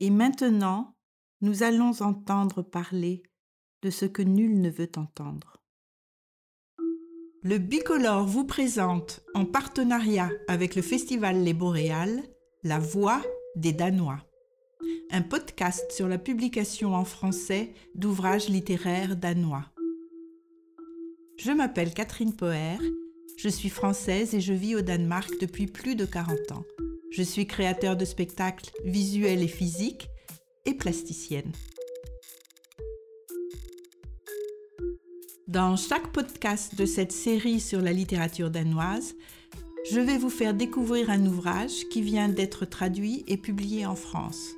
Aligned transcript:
Et 0.00 0.08
maintenant, 0.08 0.96
nous 1.42 1.62
allons 1.62 2.00
entendre 2.00 2.62
parler 2.62 3.22
de 3.82 3.90
ce 3.90 4.06
que 4.06 4.22
nul 4.22 4.60
ne 4.60 4.70
veut 4.70 4.90
entendre. 4.96 5.62
Le 7.42 7.58
Bicolore 7.58 8.24
vous 8.24 8.44
présente, 8.44 9.20
en 9.34 9.44
partenariat 9.44 10.30
avec 10.48 10.74
le 10.74 10.80
Festival 10.80 11.42
Les 11.42 11.52
Boréales, 11.52 12.22
La 12.62 12.78
Voix 12.78 13.20
des 13.56 13.74
Danois, 13.74 14.24
un 15.10 15.22
podcast 15.22 15.92
sur 15.92 16.08
la 16.08 16.16
publication 16.16 16.94
en 16.94 17.04
français 17.04 17.74
d'ouvrages 17.94 18.48
littéraires 18.48 19.16
danois. 19.16 19.66
Je 21.36 21.52
m'appelle 21.52 21.92
Catherine 21.92 22.34
Poher, 22.34 22.78
je 23.36 23.48
suis 23.48 23.68
française 23.68 24.34
et 24.34 24.40
je 24.40 24.52
vis 24.52 24.76
au 24.76 24.80
Danemark 24.80 25.30
depuis 25.40 25.66
plus 25.66 25.94
de 25.94 26.04
40 26.04 26.52
ans. 26.52 26.64
Je 27.10 27.22
suis 27.22 27.46
créateur 27.46 27.96
de 27.96 28.04
spectacles 28.04 28.70
visuels 28.84 29.42
et 29.42 29.48
physiques 29.48 30.08
et 30.64 30.74
plasticienne. 30.74 31.52
Dans 35.48 35.76
chaque 35.76 36.12
podcast 36.12 36.76
de 36.76 36.86
cette 36.86 37.12
série 37.12 37.60
sur 37.60 37.82
la 37.82 37.92
littérature 37.92 38.50
danoise, 38.50 39.14
je 39.90 40.00
vais 40.00 40.16
vous 40.16 40.30
faire 40.30 40.54
découvrir 40.54 41.10
un 41.10 41.26
ouvrage 41.26 41.88
qui 41.90 42.00
vient 42.00 42.28
d'être 42.28 42.64
traduit 42.64 43.24
et 43.26 43.36
publié 43.36 43.84
en 43.84 43.96
France. 43.96 44.52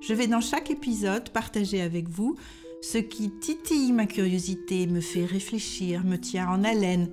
Je 0.00 0.14
vais 0.14 0.26
dans 0.26 0.40
chaque 0.40 0.70
épisode 0.70 1.30
partager 1.30 1.80
avec 1.80 2.08
vous 2.08 2.36
ce 2.80 2.98
qui 2.98 3.30
titille 3.30 3.92
ma 3.92 4.06
curiosité, 4.06 4.86
me 4.86 5.00
fait 5.00 5.24
réfléchir, 5.24 6.04
me 6.04 6.16
tient 6.16 6.48
en 6.48 6.62
haleine 6.62 7.10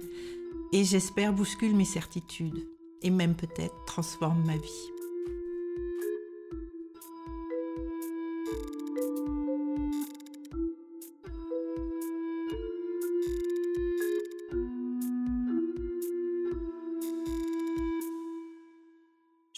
et 0.71 0.83
j'espère 0.83 1.33
bouscule 1.33 1.75
mes 1.75 1.85
certitudes 1.85 2.67
et 3.01 3.09
même 3.09 3.35
peut-être 3.35 3.85
transforme 3.85 4.43
ma 4.45 4.57
vie. 4.57 4.91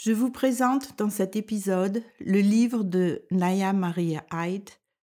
Je 0.07 0.13
vous 0.13 0.31
présente 0.31 0.97
dans 0.97 1.09
cet 1.09 1.35
épisode 1.35 2.01
le 2.21 2.39
livre 2.39 2.85
de 2.85 3.25
Naya 3.29 3.73
Maria 3.73 4.23
Hyde, 4.31 4.69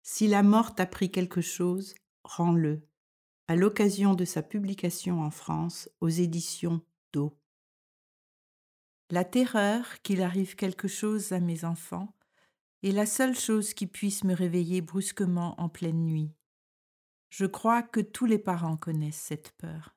Si 0.03 0.29
la 0.29 0.43
mort 0.43 0.75
t'a 0.75 0.87
pris 0.87 1.11
quelque 1.11 1.43
chose, 1.43 1.95
rends-le, 2.25 2.88
à 3.49 3.57
l'occasion 3.57 4.15
de 4.15 4.27
sa 4.27 4.43
publication 4.43 5.23
en 5.23 5.31
France 5.31 5.89
aux 6.03 6.09
éditions 6.09 6.83
d'Eau. 7.13 7.35
La 9.11 9.25
terreur 9.25 10.03
qu'il 10.03 10.21
arrive 10.21 10.55
quelque 10.55 10.87
chose 10.87 11.33
à 11.33 11.41
mes 11.41 11.65
enfants 11.65 12.15
est 12.83 12.93
la 12.93 13.07
seule 13.07 13.35
chose 13.35 13.73
qui 13.73 13.87
puisse 13.87 14.23
me 14.23 14.35
réveiller 14.35 14.83
brusquement 14.83 15.59
en 15.59 15.71
pleine 15.71 16.05
nuit. 16.05 16.31
Je 17.31 17.47
crois 17.47 17.83
que 17.83 18.01
tous 18.01 18.27
les 18.27 18.39
parents 18.39 18.77
connaissent 18.77 19.17
cette 19.17 19.53
peur. 19.53 19.95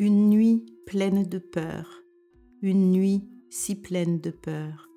Une 0.00 0.30
nuit 0.30 0.66
pleine 0.84 1.22
de 1.22 1.38
peur, 1.38 2.01
une 2.62 2.92
nuit 2.92 3.28
si 3.50 3.74
pleine 3.74 4.20
de 4.20 4.30
peur, 4.30 4.88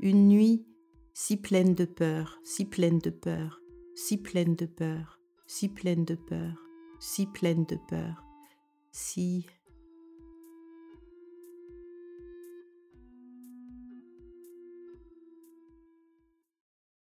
une 0.00 0.26
nuit 0.26 0.66
si 1.14 1.36
pleine 1.36 1.72
de 1.72 1.84
peur, 1.84 2.40
si 2.42 2.64
pleine 2.64 2.98
de 2.98 3.10
peur, 3.10 3.62
si 3.94 4.18
pleine 4.18 4.56
de 4.56 4.66
peur, 4.66 5.20
si 5.46 5.68
pleine 5.68 6.04
de 6.04 6.16
peur, 6.16 6.66
si 6.98 7.26
pleine 7.26 7.64
de 7.64 7.78
peur, 7.88 8.24
si... 8.90 9.46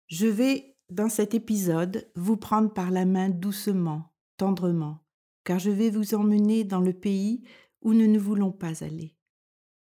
Je 0.07 0.25
vais, 0.25 0.77
dans 0.89 1.09
cet 1.09 1.35
épisode, 1.35 2.09
vous 2.15 2.37
prendre 2.37 2.73
par 2.73 2.89
la 2.89 3.05
main 3.05 3.29
doucement, 3.29 4.13
tendrement, 4.37 4.99
car 5.43 5.59
je 5.59 5.69
vais 5.69 5.91
vous 5.91 6.15
emmener 6.15 6.63
dans 6.63 6.81
le 6.81 6.93
pays 6.93 7.43
où 7.81 7.93
nous 7.93 8.07
ne 8.07 8.17
voulons 8.17 8.51
pas 8.51 8.83
aller. 8.83 9.16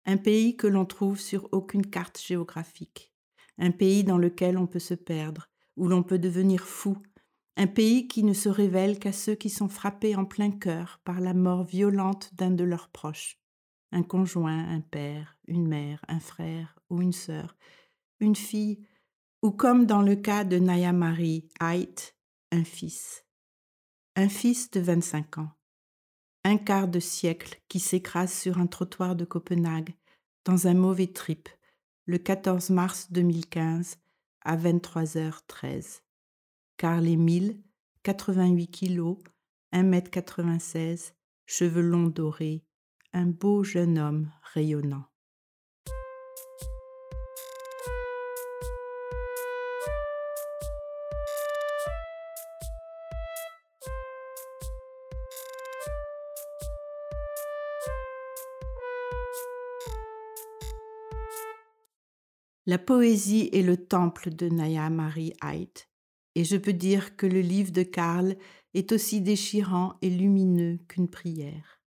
Un 0.08 0.18
pays 0.18 0.56
que 0.56 0.68
l'on 0.68 0.86
trouve 0.86 1.18
sur 1.18 1.48
aucune 1.50 1.84
carte 1.84 2.20
géographique. 2.20 3.12
Un 3.58 3.72
pays 3.72 4.04
dans 4.04 4.18
lequel 4.18 4.56
on 4.56 4.68
peut 4.68 4.78
se 4.78 4.94
perdre, 4.94 5.48
où 5.76 5.88
l'on 5.88 6.04
peut 6.04 6.20
devenir 6.20 6.64
fou. 6.64 6.96
Un 7.56 7.66
pays 7.66 8.06
qui 8.06 8.22
ne 8.22 8.32
se 8.32 8.48
révèle 8.48 9.00
qu'à 9.00 9.12
ceux 9.12 9.34
qui 9.34 9.50
sont 9.50 9.68
frappés 9.68 10.14
en 10.14 10.24
plein 10.24 10.52
cœur 10.52 11.00
par 11.04 11.20
la 11.20 11.34
mort 11.34 11.64
violente 11.64 12.30
d'un 12.34 12.52
de 12.52 12.62
leurs 12.62 12.88
proches. 12.88 13.40
Un 13.90 14.04
conjoint, 14.04 14.68
un 14.68 14.80
père, 14.80 15.36
une 15.48 15.66
mère, 15.66 16.04
un 16.06 16.20
frère 16.20 16.78
ou 16.88 17.02
une 17.02 17.12
sœur, 17.12 17.56
une 18.20 18.36
fille, 18.36 18.86
ou 19.42 19.50
comme 19.50 19.86
dans 19.86 20.02
le 20.02 20.14
cas 20.14 20.44
de 20.44 20.58
Naya 20.58 20.92
Marie 20.92 21.48
Haidt, 21.60 22.14
un 22.52 22.62
fils. 22.62 23.24
Un 24.14 24.28
fils 24.28 24.70
de 24.70 24.80
25 24.80 25.38
ans 25.38 25.55
un 26.46 26.58
quart 26.58 26.86
de 26.86 27.00
siècle 27.00 27.60
qui 27.66 27.80
s'écrase 27.80 28.32
sur 28.32 28.58
un 28.58 28.68
trottoir 28.68 29.16
de 29.16 29.24
Copenhague 29.24 29.96
dans 30.44 30.68
un 30.68 30.74
mauvais 30.74 31.08
trip 31.08 31.48
le 32.04 32.18
14 32.18 32.70
mars 32.70 33.08
2015 33.10 33.96
à 34.42 34.56
23h13. 34.56 36.02
Carl 36.76 37.08
Emile, 37.08 37.60
88 38.04 38.68
kilos, 38.68 39.18
1m96, 39.72 41.14
cheveux 41.46 41.82
longs 41.82 42.10
dorés, 42.10 42.62
un 43.12 43.26
beau 43.26 43.64
jeune 43.64 43.98
homme 43.98 44.30
rayonnant. 44.54 45.06
La 62.68 62.78
poésie 62.78 63.48
est 63.52 63.62
le 63.62 63.76
temple 63.76 64.30
de 64.30 64.48
Naya 64.48 64.90
Marie 64.90 65.32
Haidt, 65.40 65.88
et 66.34 66.42
je 66.42 66.56
peux 66.56 66.72
dire 66.72 67.16
que 67.16 67.26
le 67.26 67.40
livre 67.40 67.70
de 67.70 67.84
Karl 67.84 68.36
est 68.74 68.90
aussi 68.90 69.20
déchirant 69.20 69.94
et 70.02 70.10
lumineux 70.10 70.80
qu'une 70.88 71.08
prière. 71.08 71.80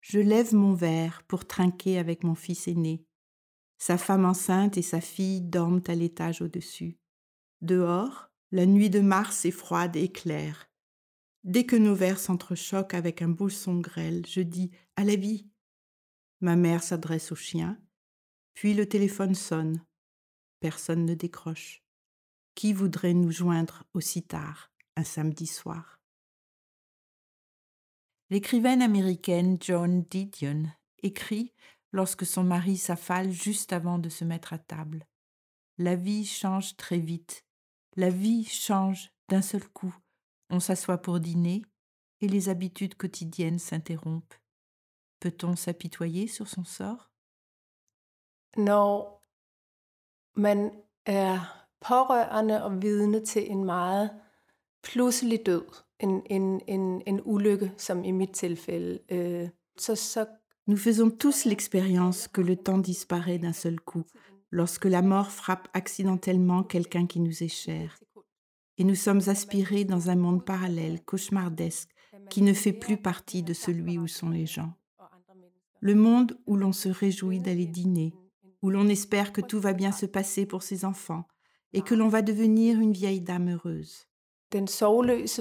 Je 0.00 0.20
lève 0.20 0.54
mon 0.54 0.72
verre 0.72 1.24
pour 1.26 1.48
trinquer 1.48 1.98
avec 1.98 2.22
mon 2.22 2.36
fils 2.36 2.68
aîné. 2.68 3.04
Sa 3.78 3.98
femme 3.98 4.24
enceinte 4.24 4.78
et 4.78 4.82
sa 4.82 5.00
fille 5.00 5.40
dorment 5.40 5.82
à 5.88 5.96
l'étage 5.96 6.40
au-dessus. 6.40 6.96
Dehors, 7.62 8.30
la 8.52 8.66
nuit 8.66 8.88
de 8.88 9.00
mars 9.00 9.44
est 9.44 9.50
froide 9.50 9.96
et 9.96 10.12
claire. 10.12 10.70
Dès 11.42 11.66
que 11.66 11.76
nos 11.76 11.96
verres 11.96 12.20
s'entrechoquent 12.20 12.94
avec 12.94 13.20
un 13.20 13.28
beau 13.28 13.48
son 13.48 13.80
grêle, 13.80 14.24
je 14.28 14.42
dis 14.42 14.70
à 14.94 15.02
la 15.02 15.16
vie. 15.16 15.50
Ma 16.40 16.54
mère 16.54 16.84
s'adresse 16.84 17.32
au 17.32 17.36
chien, 17.36 17.80
puis 18.60 18.74
le 18.74 18.86
téléphone 18.86 19.34
sonne. 19.34 19.82
Personne 20.60 21.06
ne 21.06 21.14
décroche. 21.14 21.82
Qui 22.54 22.74
voudrait 22.74 23.14
nous 23.14 23.30
joindre 23.30 23.84
aussi 23.94 24.22
tard, 24.22 24.70
un 24.96 25.02
samedi 25.02 25.46
soir? 25.46 25.98
L'écrivaine 28.28 28.82
américaine 28.82 29.56
Joan 29.62 30.02
Didion 30.02 30.64
écrit 31.02 31.54
lorsque 31.92 32.26
son 32.26 32.44
mari 32.44 32.76
s'affale 32.76 33.30
juste 33.32 33.72
avant 33.72 33.98
de 33.98 34.10
se 34.10 34.26
mettre 34.26 34.52
à 34.52 34.58
table. 34.58 35.06
La 35.78 35.96
vie 35.96 36.26
change 36.26 36.76
très 36.76 36.98
vite. 36.98 37.46
La 37.96 38.10
vie 38.10 38.44
change 38.44 39.10
d'un 39.30 39.40
seul 39.40 39.66
coup. 39.70 39.96
On 40.50 40.60
s'assoit 40.60 40.98
pour 40.98 41.18
dîner 41.18 41.62
et 42.20 42.28
les 42.28 42.50
habitudes 42.50 42.96
quotidiennes 42.96 43.58
s'interrompent. 43.58 44.34
Peut-on 45.18 45.56
s'apitoyer 45.56 46.26
sur 46.26 46.46
son 46.46 46.64
sort? 46.64 47.09
Nous 60.66 60.76
faisons 60.76 61.10
tous 61.10 61.44
l'expérience 61.44 62.28
que 62.28 62.40
le 62.40 62.56
temps 62.56 62.78
disparaît 62.78 63.38
d'un 63.38 63.52
seul 63.52 63.80
coup, 63.80 64.04
lorsque 64.50 64.84
la 64.84 65.02
mort 65.02 65.30
frappe 65.30 65.68
accidentellement 65.74 66.62
quelqu'un 66.62 67.06
qui 67.06 67.20
nous 67.20 67.42
est 67.42 67.48
cher. 67.48 67.98
Et 68.78 68.84
nous 68.84 68.94
sommes 68.94 69.22
aspirés 69.26 69.84
dans 69.84 70.10
un 70.10 70.16
monde 70.16 70.44
parallèle, 70.44 71.02
cauchemardesque, 71.04 71.90
qui 72.30 72.42
ne 72.42 72.52
fait 72.52 72.72
plus 72.72 72.96
partie 72.96 73.42
de 73.42 73.52
celui 73.52 73.98
où 73.98 74.06
sont 74.06 74.30
les 74.30 74.46
gens. 74.46 74.72
Le 75.80 75.94
monde 75.94 76.38
où 76.46 76.56
l'on 76.56 76.72
se 76.72 76.88
réjouit 76.88 77.40
d'aller 77.40 77.66
dîner, 77.66 78.14
où 78.62 78.70
l'on 78.70 78.88
espère 78.88 79.32
que 79.32 79.40
tout 79.40 79.60
va 79.60 79.72
bien 79.72 79.92
se 79.92 80.06
passer 80.06 80.46
pour 80.46 80.62
ses 80.62 80.84
enfants, 80.84 81.24
et 81.72 81.82
que 81.82 81.94
l'on 81.94 82.08
va 82.08 82.22
devenir 82.22 82.80
une 82.80 82.92
vieille 82.92 83.20
dame 83.20 83.48
heureuse. 83.48 84.06
Den 84.52 84.66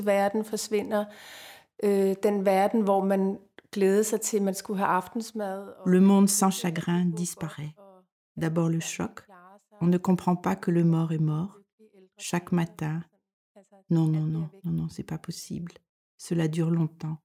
verden 0.05 0.43
forsvinder. 0.43 1.05
Øh, 1.83 2.15
den 2.23 2.45
verden, 2.45 2.81
hvor 2.81 3.03
man 3.03 3.39
glædede 3.71 4.03
sig 4.03 4.21
til, 4.21 4.41
man 4.41 4.53
skulle 4.53 4.79
have 4.79 4.89
aftensmad. 4.89 5.73
Og 5.77 5.89
Le 5.89 6.01
monde 6.01 6.27
sans 6.27 6.53
chagrin 6.53 7.11
disparaît. 7.17 7.73
D'abord 8.41 8.69
le 8.69 8.79
choc. 8.79 9.21
On 9.81 9.87
ne 9.87 9.97
comprend 9.97 10.35
pas 10.35 10.55
que 10.55 10.71
le 10.71 10.83
mort 10.83 11.11
est 11.11 11.21
mort. 11.21 11.57
Chaque 12.17 12.51
matin. 12.51 13.01
Non, 13.89 14.07
non, 14.07 14.25
non, 14.25 14.49
non, 14.63 14.71
non, 14.71 14.89
c'est 14.89 15.07
pas 15.07 15.17
possible. 15.17 15.71
Cela 16.17 16.47
dure 16.47 16.69
longtemps. 16.69 17.17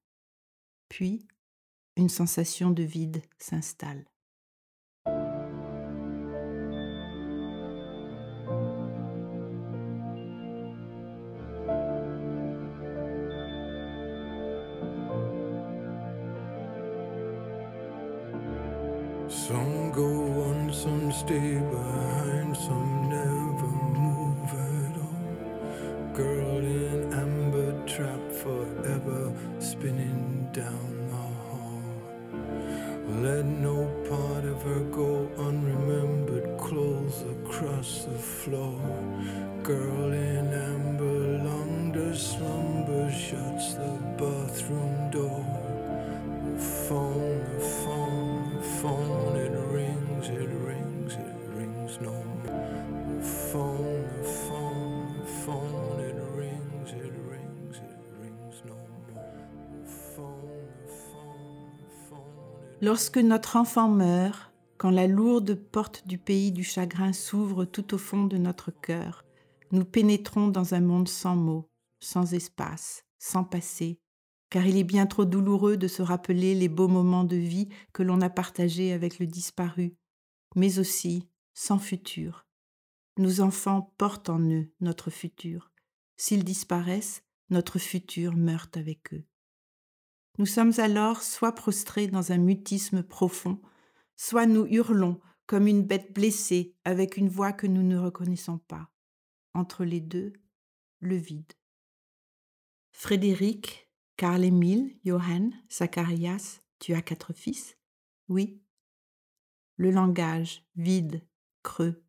Puis, 0.89 1.27
une 1.97 2.09
sensation 2.09 2.71
de 2.71 2.83
vide 2.83 3.21
s'installe. 3.37 4.05
Lorsque 62.81 63.17
notre 63.17 63.55
enfant 63.55 63.87
meurt, 63.87 64.51
quand 64.77 64.89
la 64.89 65.07
lourde 65.07 65.55
porte 65.55 66.05
du 66.07 66.17
pays 66.17 66.51
du 66.51 66.63
chagrin 66.63 67.13
s'ouvre 67.13 67.63
tout 67.63 67.93
au 67.93 67.97
fond 67.97 68.25
de 68.25 68.37
notre 68.37 68.69
cœur, 68.69 69.23
nous 69.71 69.85
pénétrons 69.85 70.49
dans 70.49 70.73
un 70.73 70.81
monde 70.81 71.07
sans 71.07 71.37
mots, 71.37 71.69
sans 72.01 72.33
espace, 72.33 73.05
sans 73.17 73.45
passé, 73.45 74.01
car 74.49 74.67
il 74.67 74.75
est 74.77 74.83
bien 74.83 75.05
trop 75.05 75.23
douloureux 75.23 75.77
de 75.77 75.87
se 75.87 76.01
rappeler 76.01 76.53
les 76.53 76.67
beaux 76.67 76.89
moments 76.89 77.23
de 77.23 77.37
vie 77.37 77.69
que 77.93 78.03
l'on 78.03 78.19
a 78.19 78.29
partagés 78.29 78.91
avec 78.91 79.19
le 79.19 79.25
disparu, 79.25 79.95
mais 80.55 80.77
aussi 80.77 81.29
sans 81.53 81.79
futur. 81.79 82.45
Nos 83.17 83.39
enfants 83.39 83.93
portent 83.97 84.29
en 84.29 84.41
eux 84.51 84.69
notre 84.81 85.09
futur. 85.09 85.71
S'ils 86.17 86.43
disparaissent, 86.43 87.23
notre 87.49 87.79
futur 87.79 88.35
meurt 88.35 88.75
avec 88.75 89.13
eux. 89.13 89.23
Nous 90.37 90.45
sommes 90.45 90.73
alors 90.77 91.21
soit 91.21 91.53
prostrés 91.53 92.07
dans 92.07 92.31
un 92.31 92.37
mutisme 92.37 93.03
profond, 93.03 93.61
soit 94.17 94.45
nous 94.45 94.65
hurlons 94.65 95.19
comme 95.45 95.67
une 95.67 95.83
bête 95.83 96.13
blessée 96.13 96.75
avec 96.83 97.17
une 97.17 97.29
voix 97.29 97.53
que 97.53 97.67
nous 97.67 97.83
ne 97.83 97.97
reconnaissons 97.97 98.57
pas. 98.57 98.89
Entre 99.53 99.85
les 99.85 100.01
deux, 100.01 100.33
le 100.99 101.15
vide. 101.15 101.53
Frédéric, 102.91 103.89
Karl-Émile, 104.17 104.97
Johann, 105.05 105.53
Zacharias, 105.71 106.61
tu 106.79 106.93
as 106.93 107.01
quatre 107.01 107.33
fils? 107.33 107.77
Oui. 108.27 108.61
Le 109.77 109.91
langage, 109.91 110.65
vide, 110.75 111.21
creux, 111.63 112.03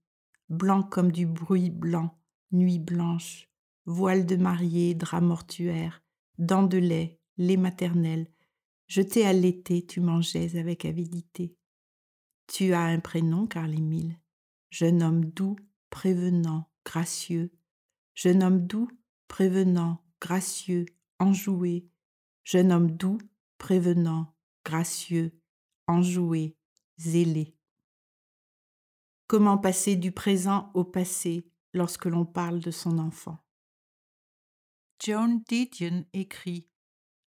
blanc 0.48 0.82
comme 0.82 1.12
du 1.12 1.26
bruit 1.26 1.70
blanc, 1.70 2.18
nuit 2.52 2.78
blanche, 2.78 3.48
voile 3.84 4.26
de 4.26 4.36
mariée, 4.36 4.94
drap 4.94 5.20
mortuaire, 5.20 6.02
dents 6.38 6.62
de 6.62 6.78
lait, 6.78 7.15
lait 7.38 7.56
maternel, 7.56 8.28
jeté 8.86 9.26
à 9.26 9.32
l'été, 9.32 9.84
tu 9.84 10.00
mangeais 10.00 10.58
avec 10.58 10.84
avidité. 10.84 11.56
Tu 12.46 12.72
as 12.72 12.84
un 12.84 13.00
prénom, 13.00 13.46
Karl-Émile, 13.46 14.18
jeune 14.70 15.02
homme 15.02 15.24
doux, 15.24 15.56
prévenant, 15.90 16.70
gracieux, 16.84 17.52
jeune 18.14 18.42
homme 18.42 18.66
doux, 18.66 18.88
prévenant, 19.28 20.04
gracieux, 20.20 20.86
enjoué, 21.18 21.88
jeune 22.44 22.72
homme 22.72 22.90
doux, 22.90 23.18
prévenant, 23.58 24.34
gracieux, 24.64 25.38
enjoué, 25.86 26.56
zélé. 26.98 27.56
Comment 29.26 29.58
passer 29.58 29.96
du 29.96 30.12
présent 30.12 30.70
au 30.74 30.84
passé 30.84 31.50
lorsque 31.72 32.04
l'on 32.04 32.24
parle 32.24 32.60
de 32.60 32.70
son 32.70 32.98
enfant? 32.98 33.38
John 35.00 35.42
Didion 35.48 36.06
écrit 36.12 36.68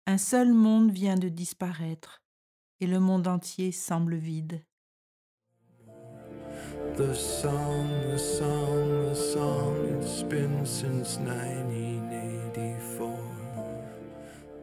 Un 0.06 0.18
seul 0.18 0.52
monde 0.52 0.90
vient 0.90 1.16
de 1.16 1.30
disparaître 1.30 2.22
et 2.80 2.86
le 2.86 3.00
monde 3.00 3.26
entier 3.26 3.72
semble 3.72 4.16
vide. 4.16 4.62
The 6.96 7.14
song, 7.14 7.88
the 8.12 8.18
song, 8.18 9.08
the 9.08 9.14
song, 9.14 9.74
it's 9.98 10.22
been 10.22 10.66
since 10.66 11.18
1984. 11.18 13.16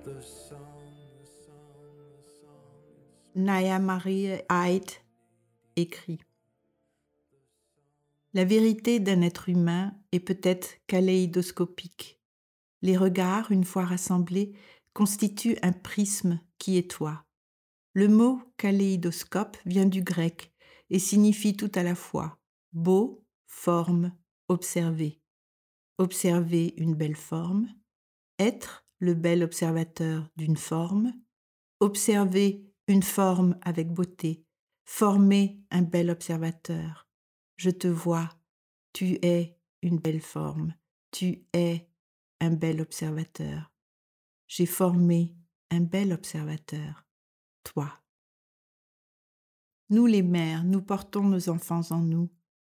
The 0.05 0.21
song, 0.21 0.59
the 1.19 1.25
song, 1.25 1.97
the 2.05 2.29
song, 2.39 2.61
it's 3.25 3.35
Naya 3.35 3.79
Marie 3.79 4.37
Haidt 4.47 5.03
écrit 5.75 6.19
La 8.35 8.45
vérité 8.45 8.99
d'un 8.99 9.23
être 9.23 9.49
humain 9.49 9.93
est 10.11 10.19
peut-être 10.19 10.77
kaléidoscopique. 10.85 12.19
Les 12.83 12.95
regards, 12.95 13.51
une 13.51 13.65
fois 13.65 13.85
rassemblés, 13.85 14.53
constituent 14.93 15.57
un 15.61 15.71
prisme 15.71 16.39
qui 16.57 16.77
est 16.77 16.89
toi. 16.89 17.25
Le 17.93 18.07
mot 18.07 18.41
kaléidoscope 18.57 19.57
vient 19.65 19.85
du 19.85 20.01
grec 20.01 20.53
et 20.89 20.99
signifie 20.99 21.55
tout 21.55 21.71
à 21.75 21.83
la 21.83 21.95
fois 21.95 22.39
beau, 22.73 23.25
forme, 23.47 24.15
observer. 24.47 25.21
Observer 25.97 26.73
une 26.77 26.95
belle 26.95 27.15
forme, 27.15 27.67
être 28.39 28.85
le 28.99 29.13
bel 29.13 29.43
observateur 29.43 30.29
d'une 30.35 30.57
forme, 30.57 31.13
observer 31.79 32.65
une 32.87 33.03
forme 33.03 33.57
avec 33.61 33.91
beauté, 33.91 34.45
former 34.85 35.59
un 35.69 35.81
bel 35.81 36.09
observateur. 36.09 37.07
Je 37.55 37.69
te 37.69 37.87
vois, 37.87 38.29
tu 38.93 39.19
es 39.21 39.57
une 39.81 39.99
belle 39.99 40.21
forme, 40.21 40.73
tu 41.11 41.45
es 41.53 41.89
un 42.39 42.51
bel 42.51 42.81
observateur. 42.81 43.70
J'ai 44.53 44.65
formé 44.65 45.33
un 45.69 45.79
bel 45.79 46.11
observateur, 46.11 47.05
toi. 47.63 48.01
Nous 49.89 50.05
les 50.07 50.23
mères, 50.23 50.65
nous 50.65 50.81
portons 50.81 51.23
nos 51.23 51.47
enfants 51.47 51.89
en 51.91 51.99
nous, 51.99 52.29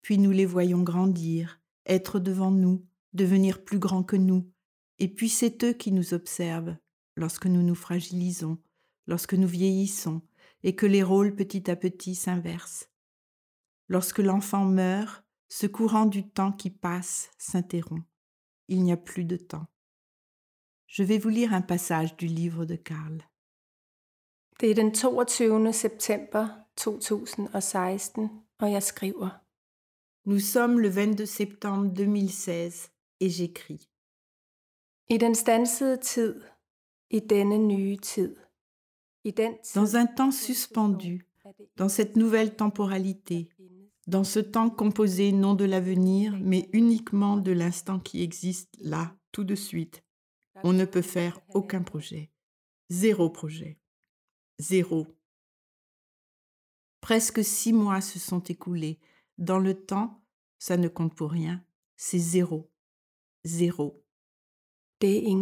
puis 0.02 0.19
nous 0.19 0.33
les 0.33 0.45
voyons 0.45 0.83
grandir, 0.83 1.62
être 1.87 2.19
devant 2.19 2.50
nous, 2.50 2.85
devenir 3.14 3.64
plus 3.64 3.79
grands 3.79 4.02
que 4.02 4.17
nous, 4.17 4.52
et 4.99 5.09
puis 5.09 5.31
c'est 5.31 5.64
eux 5.64 5.73
qui 5.73 5.93
nous 5.93 6.12
observent 6.12 6.76
lorsque 7.17 7.47
nous 7.47 7.62
nous 7.62 7.75
fragilisons, 7.75 8.59
lorsque 9.07 9.33
nous 9.33 9.49
vieillissons, 9.49 10.21
et 10.64 10.76
que 10.76 10.85
les 10.85 11.02
rôles 11.02 11.35
petit 11.35 11.71
à 11.71 11.76
petit 11.76 12.14
s'inversent. 12.14 12.91
Lorsque 13.88 14.19
l'enfant 14.19 14.67
meurt, 14.67 15.25
ce 15.49 15.67
courant 15.67 16.05
du 16.05 16.29
temps 16.29 16.52
qui 16.52 16.69
passe 16.69 17.31
s'interrompt. 17.38 18.05
Il 18.69 18.83
n'y 18.83 18.93
a 18.93 18.99
plus 18.99 19.25
de 19.25 19.38
temps. 19.38 19.69
Je 20.93 21.03
vais 21.03 21.17
vous 21.17 21.31
lire 21.31 21.55
un 21.55 21.63
passage 21.63 22.17
du 22.19 22.27
livre 22.27 22.67
de 22.67 22.77
Karl. 22.77 23.23
Det 24.61 24.71
er 24.71 24.75
den 24.75 24.93
22. 24.95 25.73
september 25.73 26.49
2016, 26.85 28.29
og 28.59 28.73
jeg 28.73 28.83
skriver. 28.83 29.29
Nous 30.27 30.41
sommes 30.41 30.79
le 30.81 30.89
22 30.89 31.27
septembre 31.27 31.91
2016 31.95 32.91
et 33.21 33.31
j'écris. 33.31 33.89
I 35.09 35.17
den 35.17 35.35
stansede 35.35 35.97
tid, 35.97 36.43
i 37.11 37.21
denne 37.21 37.59
nye 37.59 37.97
tid. 37.97 38.37
I 39.25 39.31
den 39.31 39.53
tid, 39.63 39.75
Dans 39.75 39.97
un 39.97 40.07
temps 40.07 40.37
suspendu, 40.45 41.27
dans 41.79 41.89
cette 41.89 42.17
nouvelle 42.17 42.55
temporalité, 42.55 43.49
dans 44.07 44.25
ce 44.25 44.41
temps 44.41 44.69
composé 44.69 45.33
non 45.33 45.55
de 45.55 45.65
l'avenir, 45.65 46.39
mais 46.39 46.69
uniquement 46.75 47.39
de 47.39 47.53
l'instant 47.53 47.99
qui 47.99 48.23
existe 48.23 48.77
là, 48.79 49.17
tout 49.33 49.45
de 49.45 49.55
suite, 49.55 50.03
on 50.62 50.73
ne 50.73 50.85
peut 50.85 51.02
faire 51.02 51.40
aucun 51.54 51.82
projet. 51.82 52.30
Zéro 52.90 53.30
projet. 53.30 53.78
Zéro. 54.59 55.06
Presque 57.00 57.44
six 57.44 57.73
mois 57.73 58.00
se 58.00 58.18
sont 58.18 58.40
écoulés. 58.40 59.00
Dans 59.38 59.59
le 59.59 59.75
temps, 59.75 60.23
ça 60.59 60.76
ne 60.76 60.88
compte 60.88 61.14
pour 61.14 61.30
rien. 61.30 61.64
c'est 61.97 62.18
zéro. 62.18 62.71
Zéro. 63.44 64.04
Er. 65.00 65.37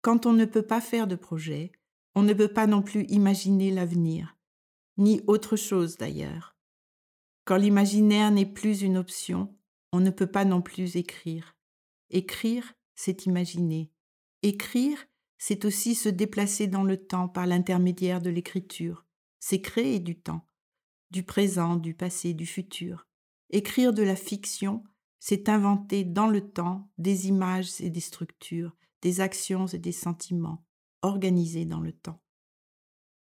Quand 0.00 0.26
on 0.26 0.32
ne 0.32 0.44
peut 0.44 0.62
pas 0.62 0.80
faire 0.80 1.06
de 1.08 1.16
projet, 1.16 1.72
on 2.14 2.22
ne 2.22 2.32
peut 2.34 2.52
pas 2.52 2.66
non 2.66 2.82
plus 2.82 3.04
imaginer 3.04 3.72
l'avenir, 3.72 4.36
ni 4.96 5.22
autre 5.26 5.56
chose 5.56 5.96
d'ailleurs. 5.96 6.56
Quand 7.44 7.56
l'imaginaire 7.56 8.30
n'est 8.30 8.46
plus 8.46 8.82
une 8.82 8.96
option, 8.96 9.57
on 9.92 10.00
ne 10.00 10.10
peut 10.10 10.26
pas 10.26 10.44
non 10.44 10.62
plus 10.62 10.96
écrire. 10.96 11.56
Écrire, 12.10 12.74
c'est 12.94 13.26
imaginer. 13.26 13.90
Écrire, 14.42 15.06
c'est 15.38 15.64
aussi 15.64 15.94
se 15.94 16.08
déplacer 16.08 16.66
dans 16.66 16.82
le 16.82 16.96
temps 16.96 17.28
par 17.28 17.46
l'intermédiaire 17.46 18.20
de 18.20 18.30
l'écriture. 18.30 19.06
C'est 19.40 19.60
créer 19.60 20.00
du 20.00 20.20
temps, 20.20 20.44
du 21.10 21.22
présent, 21.22 21.76
du 21.76 21.94
passé, 21.94 22.34
du 22.34 22.46
futur. 22.46 23.06
Écrire 23.50 23.92
de 23.92 24.02
la 24.02 24.16
fiction, 24.16 24.84
c'est 25.20 25.48
inventer 25.48 26.04
dans 26.04 26.26
le 26.26 26.50
temps 26.50 26.90
des 26.98 27.28
images 27.28 27.80
et 27.80 27.90
des 27.90 28.00
structures, 28.00 28.76
des 29.00 29.20
actions 29.20 29.66
et 29.66 29.78
des 29.78 29.92
sentiments, 29.92 30.66
organisés 31.02 31.64
dans 31.64 31.80
le 31.80 31.92
temps. 31.92 32.20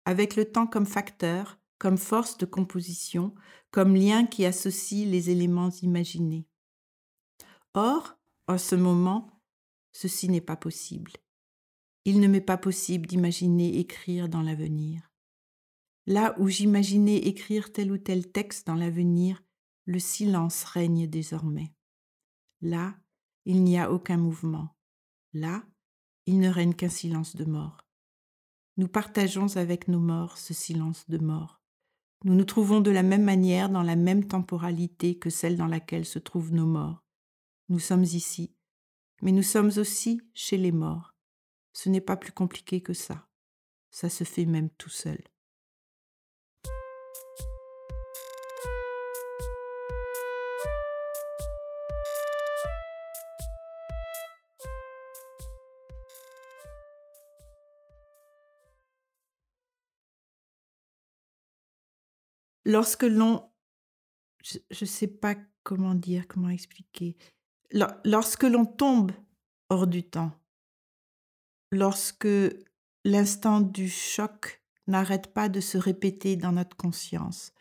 Avec 0.06 0.36
le 0.36 0.46
temps 0.46 0.68
comme 0.68 0.86
facteur, 0.86 1.60
comme 1.78 1.98
force 1.98 2.38
de 2.38 2.46
composition, 2.46 3.34
comme 3.72 3.96
lien 3.96 4.26
qui 4.26 4.46
associe 4.46 5.08
les 5.08 5.30
éléments 5.30 5.70
imaginés. 5.82 6.49
Or, 7.74 8.18
en 8.48 8.58
ce 8.58 8.76
moment, 8.76 9.42
ceci 9.92 10.30
n'est 10.30 10.42
pas 10.42 10.56
possible. 10.56 11.12
Il 12.06 12.20
ne 12.20 12.28
m'est 12.28 12.42
pas 12.42 12.58
possible 12.58 13.06
d'imaginer 13.06 13.78
écrire 13.78 14.30
dans 14.30 14.42
l'avenir. 14.42 15.12
Là 16.08 16.36
où 16.40 16.48
j'imaginais 16.48 17.18
écrire 17.18 17.72
tel 17.72 17.92
ou 17.92 17.98
tel 17.98 18.32
texte 18.32 18.66
dans 18.66 18.76
l'avenir, 18.76 19.44
le 19.86 20.00
silence 20.00 20.64
règne 20.64 21.08
désormais. 21.08 21.74
Là, 22.62 22.96
il 23.46 23.64
n'y 23.64 23.78
a 23.78 23.92
aucun 23.92 24.18
mouvement. 24.18 24.76
Là, 25.34 25.64
il 26.26 26.40
ne 26.40 26.50
règne 26.50 26.74
qu'un 26.74 26.90
silence 26.90 27.36
de 27.36 27.46
mort. 27.46 27.86
Nous 28.78 28.88
partageons 28.88 29.58
avec 29.58 29.88
nos 29.88 30.00
morts 30.00 30.38
ce 30.38 30.54
silence 30.54 31.08
de 31.10 31.18
mort. 31.18 31.62
Nous 32.24 32.34
nous 32.34 32.46
trouvons 32.46 32.82
de 32.82 32.92
la 32.92 33.04
même 33.04 33.24
manière 33.24 33.70
dans 33.70 33.84
la 33.84 33.96
même 33.96 34.28
temporalité 34.28 35.18
que 35.18 35.30
celle 35.30 35.58
dans 35.58 35.68
laquelle 35.68 36.06
se 36.06 36.20
trouvent 36.20 36.54
nos 36.54 36.66
morts. 36.66 37.04
Nous 37.72 37.78
sommes 37.78 38.04
ici, 38.04 38.56
mais 39.22 39.32
nous 39.32 39.44
sommes 39.44 39.70
aussi 39.78 40.20
chez 40.34 40.58
les 40.58 40.72
morts. 40.72 41.14
Ce 41.72 41.88
n'est 41.88 42.02
pas 42.02 42.18
plus 42.18 42.32
compliqué 42.32 42.82
que 42.82 42.94
ça. 42.94 43.28
Ça 43.92 44.10
se 44.10 44.24
fait 44.24 44.46
même 44.46 44.72
tout 44.72 44.90
seul. 44.90 45.22
Lorsque 62.66 63.04
l'on... 63.04 63.52
Je 64.42 64.58
ne 64.82 64.86
sais 64.86 65.08
pas 65.08 65.36
comment 65.62 65.94
dire, 65.94 66.28
comment 66.28 66.50
expliquer. 66.50 67.16
Lorsque 67.72 68.44
l'on 68.44 68.66
tombe 68.66 69.12
hors 69.70 69.86
du 69.86 70.04
temps, 70.04 70.32
lorsque 71.72 72.28
l'instant 73.06 73.62
du 73.62 73.90
choc 73.90 74.64
n'arrête 74.88 75.34
pas 75.34 75.50
de 75.50 75.60
se 75.60 75.78
répéter 75.78 76.36
dans 76.36 76.52
notre 76.52 76.76
conscience, 76.76 77.54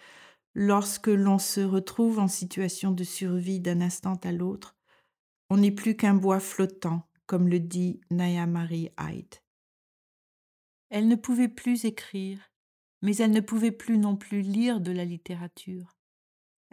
lorsque 0.54 1.08
l'on 1.08 1.38
se 1.38 1.60
retrouve 1.60 2.18
en 2.18 2.28
situation 2.28 2.90
de 2.90 3.04
survie 3.04 3.60
d'un 3.60 3.82
instant 3.82 4.18
à 4.24 4.32
l'autre, 4.32 4.76
on 5.50 5.58
n'est 5.58 5.72
plus 5.72 5.94
qu'un 5.94 6.14
bois 6.14 6.40
flottant, 6.40 7.08
comme 7.26 7.48
le 7.48 7.60
dit 7.60 8.00
Naya 8.10 8.46
Marie 8.46 8.90
Hyde. 8.98 9.34
Elle 10.88 11.08
ne 11.08 11.16
pouvait 11.16 11.48
plus 11.48 11.84
écrire, 11.84 12.50
mais 13.02 13.16
elle 13.16 13.30
ne 13.30 13.40
pouvait 13.40 13.72
plus 13.72 13.98
non 13.98 14.16
plus 14.16 14.40
lire 14.40 14.80
de 14.80 14.90
la 14.90 15.04
littérature. 15.04 15.98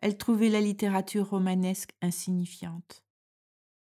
Elle 0.01 0.17
trouvait 0.17 0.49
la 0.49 0.61
littérature 0.61 1.29
romanesque 1.29 1.91
insignifiante. 2.01 3.04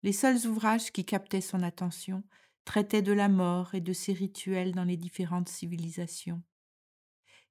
Les 0.05 0.13
seuls 0.13 0.45
ouvrages 0.45 0.91
qui 0.91 1.03
captaient 1.03 1.41
son 1.41 1.63
attention 1.63 2.23
traitaient 2.63 3.01
de 3.01 3.11
la 3.11 3.27
mort 3.27 3.73
et 3.73 3.81
de 3.81 3.91
ses 3.91 4.13
rituels 4.13 4.71
dans 4.71 4.83
les 4.83 4.97
différentes 4.97 5.49
civilisations. 5.49 6.43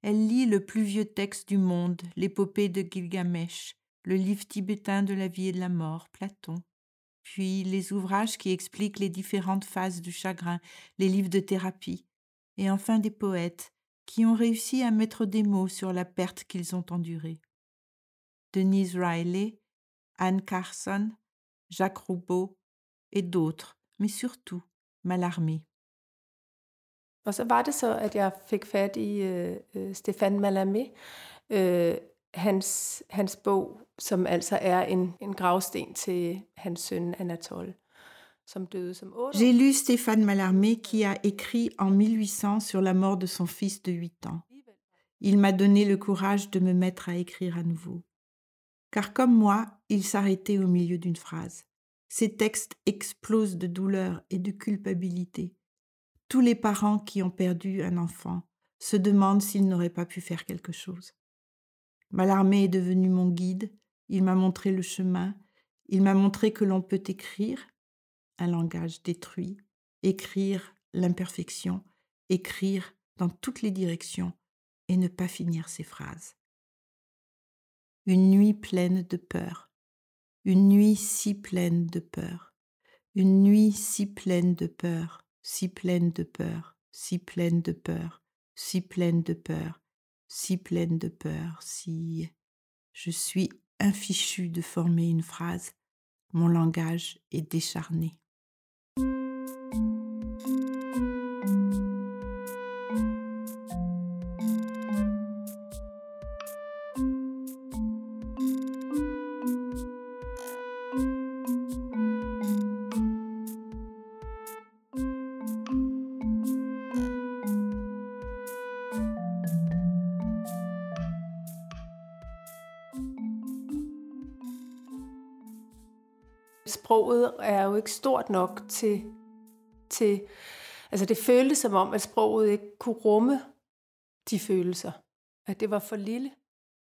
Elle 0.01 0.25
lit 0.25 0.45
le 0.45 0.63
plus 0.63 0.83
vieux 0.83 1.03
texte 1.03 1.49
du 1.49 1.57
monde, 1.57 2.01
l'épopée 2.15 2.69
de 2.69 2.81
Gilgamesh, 2.81 3.75
le 4.05 4.15
livre 4.15 4.47
tibétain 4.47 5.03
de 5.03 5.13
la 5.13 5.27
vie 5.27 5.49
et 5.49 5.51
de 5.51 5.59
la 5.59 5.67
mort, 5.67 6.07
Platon, 6.07 6.55
puis 7.23 7.65
les 7.65 7.91
ouvrages 7.91 8.37
qui 8.37 8.51
expliquent 8.51 8.99
les 8.99 9.09
différentes 9.09 9.65
phases 9.65 9.99
du 9.99 10.13
chagrin, 10.13 10.61
les 10.97 11.09
livres 11.09 11.27
de 11.27 11.41
thérapie, 11.41 12.05
et 12.55 12.71
enfin 12.71 12.99
des 12.99 13.11
poètes 13.11 13.73
qui 14.05 14.25
ont 14.25 14.33
réussi 14.33 14.81
à 14.81 14.91
mettre 14.91 15.25
des 15.25 15.43
mots 15.43 15.67
sur 15.67 15.91
la 15.91 16.05
perte 16.05 16.45
qu'ils 16.45 16.73
ont 16.73 16.85
endurée. 16.89 17.41
Denise 18.53 18.95
Riley, 18.95 19.59
Anne 20.19 20.41
Carson, 20.41 21.11
Jacques 21.69 21.97
Roubaud 21.97 22.57
et 23.11 23.21
d'autres, 23.21 23.77
mais 23.99 24.07
surtout 24.07 24.63
Mallarmé. 25.03 25.61
Og 27.25 27.33
så 27.33 27.43
var 27.43 27.61
det 27.61 27.73
så, 27.73 27.97
at 27.97 28.15
jeg 28.15 28.31
fik 28.47 28.65
fat 28.65 28.95
i 28.95 29.21
øh, 29.21 29.57
øh, 29.75 29.91
Stéphane 29.91 30.39
Mallarmé, 30.39 30.91
øh, 31.49 31.95
hans, 32.33 33.03
hans 33.09 33.35
bog, 33.35 33.81
som 33.99 34.27
altså 34.27 34.59
er 34.61 34.81
en, 34.81 35.13
en 35.21 35.33
gravsten 35.33 35.93
til 35.93 36.41
hans 36.57 36.81
søn 36.81 37.15
Anatole. 37.19 37.73
J'ai 39.33 39.51
lu 39.51 39.73
Stéphane 39.73 40.23
Mallarmé 40.23 40.79
qui 40.79 41.03
a 41.03 41.15
écrit 41.23 41.71
en 41.79 41.89
1800 41.89 42.59
sur 42.59 42.79
la 42.79 42.93
mort 42.93 43.17
de 43.17 43.25
son 43.25 43.47
fils 43.47 43.81
de 43.81 43.91
8 43.91 44.27
ans. 44.27 44.41
Il 45.19 45.39
m'a 45.39 45.51
donné 45.51 45.83
le 45.83 45.97
courage 45.97 46.51
de 46.51 46.59
me 46.59 46.73
mettre 46.73 47.09
à 47.09 47.15
écrire 47.15 47.57
à 47.57 47.63
nouveau. 47.63 48.03
Car 48.95 49.11
comme 49.11 49.35
moi, 49.35 49.77
il 49.89 50.05
s'arrêtait 50.05 50.57
au 50.57 50.67
milieu 50.67 50.97
d'une 50.97 51.17
phrase. 51.17 51.65
Ses 52.07 52.37
textes 52.37 52.77
explosent 52.85 53.57
de 53.57 53.67
douleur 53.67 54.23
et 54.29 54.39
de 54.39 54.51
culpabilité. 54.51 55.53
Tous 56.29 56.39
les 56.39 56.55
parents 56.55 56.99
qui 56.99 57.21
ont 57.21 57.29
perdu 57.29 57.83
un 57.83 57.97
enfant 57.97 58.47
se 58.79 58.95
demandent 58.95 59.41
s'ils 59.41 59.67
n'auraient 59.67 59.89
pas 59.89 60.05
pu 60.05 60.21
faire 60.21 60.45
quelque 60.45 60.71
chose. 60.71 61.11
Mallarmé 62.11 62.63
est 62.63 62.69
devenu 62.69 63.09
mon 63.09 63.27
guide, 63.27 63.69
il 64.07 64.23
m'a 64.23 64.33
montré 64.33 64.71
le 64.71 64.81
chemin, 64.81 65.35
il 65.89 66.01
m'a 66.01 66.13
montré 66.13 66.53
que 66.53 66.63
l'on 66.63 66.81
peut 66.81 67.03
écrire, 67.05 67.67
un 68.37 68.47
langage 68.47 69.03
détruit, 69.03 69.57
écrire 70.03 70.73
l'imperfection, 70.93 71.83
écrire 72.29 72.95
dans 73.17 73.27
toutes 73.27 73.61
les 73.61 73.71
directions 73.71 74.31
et 74.87 74.95
ne 74.95 75.09
pas 75.09 75.27
finir 75.27 75.67
ses 75.67 75.83
phrases. 75.83 76.37
Une 78.07 78.29
nuit 78.29 78.53
pleine 78.53 79.01
de 79.01 79.17
peur, 79.17 79.71
une 80.43 80.69
nuit 80.69 80.95
si 80.95 81.33
pleine 81.33 81.87
de 81.87 81.99
peur, 81.99 82.53
une 83.15 83.41
nuit 83.41 83.71
si 83.71 84.05
pleine 84.05 84.53
de 84.53 84.67
peur, 84.67 85.25
si 85.41 85.69
pleine 85.69 86.11
de 86.11 86.21
peur, 86.21 86.77
si 86.91 87.17
pleine 87.17 87.63
de 87.63 87.73
peur, 87.73 88.21
si 88.53 88.81
pleine 88.81 89.23
de 89.23 89.33
peur, 89.33 89.81
si 90.27 90.57
pleine 90.57 90.99
de 90.99 91.07
peur, 91.07 91.57
si 91.63 92.29
je 92.93 93.09
suis 93.09 93.49
infichu 93.79 94.49
de 94.49 94.61
former 94.61 95.09
une 95.09 95.23
phrase, 95.23 95.71
mon 96.31 96.47
langage 96.47 97.17
est 97.31 97.41
décharné. 97.41 98.19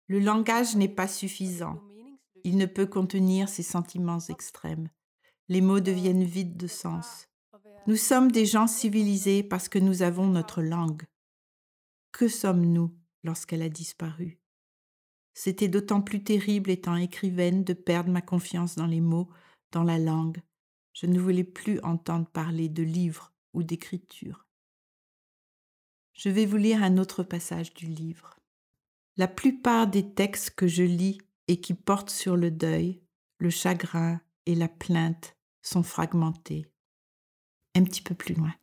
Le 0.07 0.19
langage 0.19 0.75
n'est 0.75 0.87
pas 0.87 1.07
suffisant. 1.07 1.81
Il 2.43 2.57
ne 2.57 2.65
peut 2.65 2.85
contenir 2.85 3.49
ces 3.49 3.63
sentiments 3.63 4.19
extrêmes. 4.29 4.89
Les 5.49 5.61
mots 5.61 5.79
deviennent 5.79 6.23
vides 6.23 6.57
de 6.57 6.67
sens. 6.67 7.27
Nous 7.87 7.95
sommes 7.95 8.31
des 8.31 8.45
gens 8.45 8.67
civilisés 8.67 9.43
parce 9.43 9.69
que 9.69 9.79
nous 9.79 10.01
avons 10.01 10.27
notre 10.27 10.61
langue. 10.61 11.03
Que 12.11 12.27
sommes-nous 12.27 12.95
lorsqu'elle 13.23 13.61
a 13.61 13.69
disparu? 13.69 14.39
C'était 15.33 15.67
d'autant 15.67 16.01
plus 16.01 16.23
terrible 16.23 16.69
étant 16.69 16.95
écrivaine 16.95 17.63
de 17.63 17.73
perdre 17.73 18.09
ma 18.09 18.21
confiance 18.21 18.75
dans 18.75 18.87
les 18.87 19.01
mots, 19.01 19.29
dans 19.71 19.83
la 19.83 19.99
langue. 19.99 20.41
Je 20.95 21.07
ne 21.07 21.19
voulais 21.19 21.43
plus 21.43 21.79
entendre 21.81 22.25
parler 22.25 22.69
de 22.69 22.81
livres 22.81 23.33
ou 23.53 23.63
d'écriture. 23.63 24.47
Je 26.13 26.29
vais 26.29 26.45
vous 26.45 26.55
lire 26.55 26.81
un 26.81 26.97
autre 26.97 27.21
passage 27.21 27.73
du 27.73 27.87
livre. 27.87 28.39
La 29.17 29.27
plupart 29.27 29.87
des 29.87 30.13
textes 30.13 30.51
que 30.51 30.67
je 30.67 30.83
lis 30.83 31.19
et 31.49 31.59
qui 31.59 31.73
portent 31.73 32.09
sur 32.09 32.37
le 32.37 32.49
deuil, 32.49 33.01
le 33.39 33.49
chagrin 33.49 34.21
et 34.45 34.55
la 34.55 34.69
plainte 34.69 35.35
sont 35.61 35.83
fragmentés. 35.83 36.65
Un 37.75 37.83
petit 37.83 38.01
peu 38.01 38.15
plus 38.15 38.33
loin. 38.33 38.55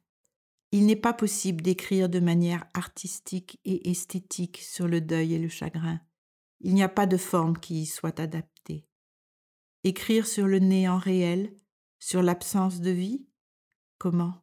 Il 0.70 0.86
n'est 0.86 0.96
pas 0.96 1.12
possible 1.12 1.60
d'écrire 1.60 2.08
de 2.08 2.18
manière 2.18 2.64
artistique 2.72 3.60
et 3.66 3.90
esthétique 3.90 4.56
sur 4.56 4.88
le 4.88 5.02
deuil 5.02 5.34
et 5.34 5.38
le 5.38 5.50
chagrin. 5.50 6.00
Il 6.60 6.72
n'y 6.72 6.82
a 6.82 6.88
pas 6.88 7.06
de 7.06 7.18
forme 7.18 7.58
qui 7.58 7.82
y 7.82 7.86
soit 7.86 8.20
adaptée. 8.20 8.86
Écrire 9.84 10.26
sur 10.26 10.46
le 10.46 10.60
néant 10.60 10.96
réel, 10.96 11.54
sur 12.02 12.20
l'absence 12.20 12.80
de 12.80 12.90
vie? 12.90 13.24
Comment? 13.98 14.42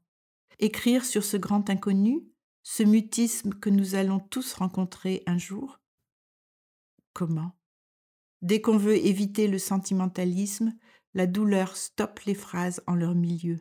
Écrire 0.59 1.03
sur 1.03 1.25
ce 1.25 1.35
grand 1.35 1.69
inconnu, 1.69 2.25
ce 2.63 2.83
mutisme 2.83 3.53
que 3.53 3.69
nous 3.69 3.95
allons 3.95 4.21
tous 4.21 4.53
rencontrer 4.53 5.23
un 5.25 5.37
jour? 5.37 5.81
Comment? 7.11 7.51
Dès 8.41 8.61
qu'on 8.61 8.77
veut 8.77 8.95
éviter 8.95 9.49
le 9.49 9.59
sentimentalisme, 9.59 10.73
la 11.13 11.27
douleur 11.27 11.75
stoppe 11.75 12.21
les 12.21 12.33
phrases 12.33 12.81
en 12.87 12.95
leur 12.95 13.13
milieu. 13.13 13.59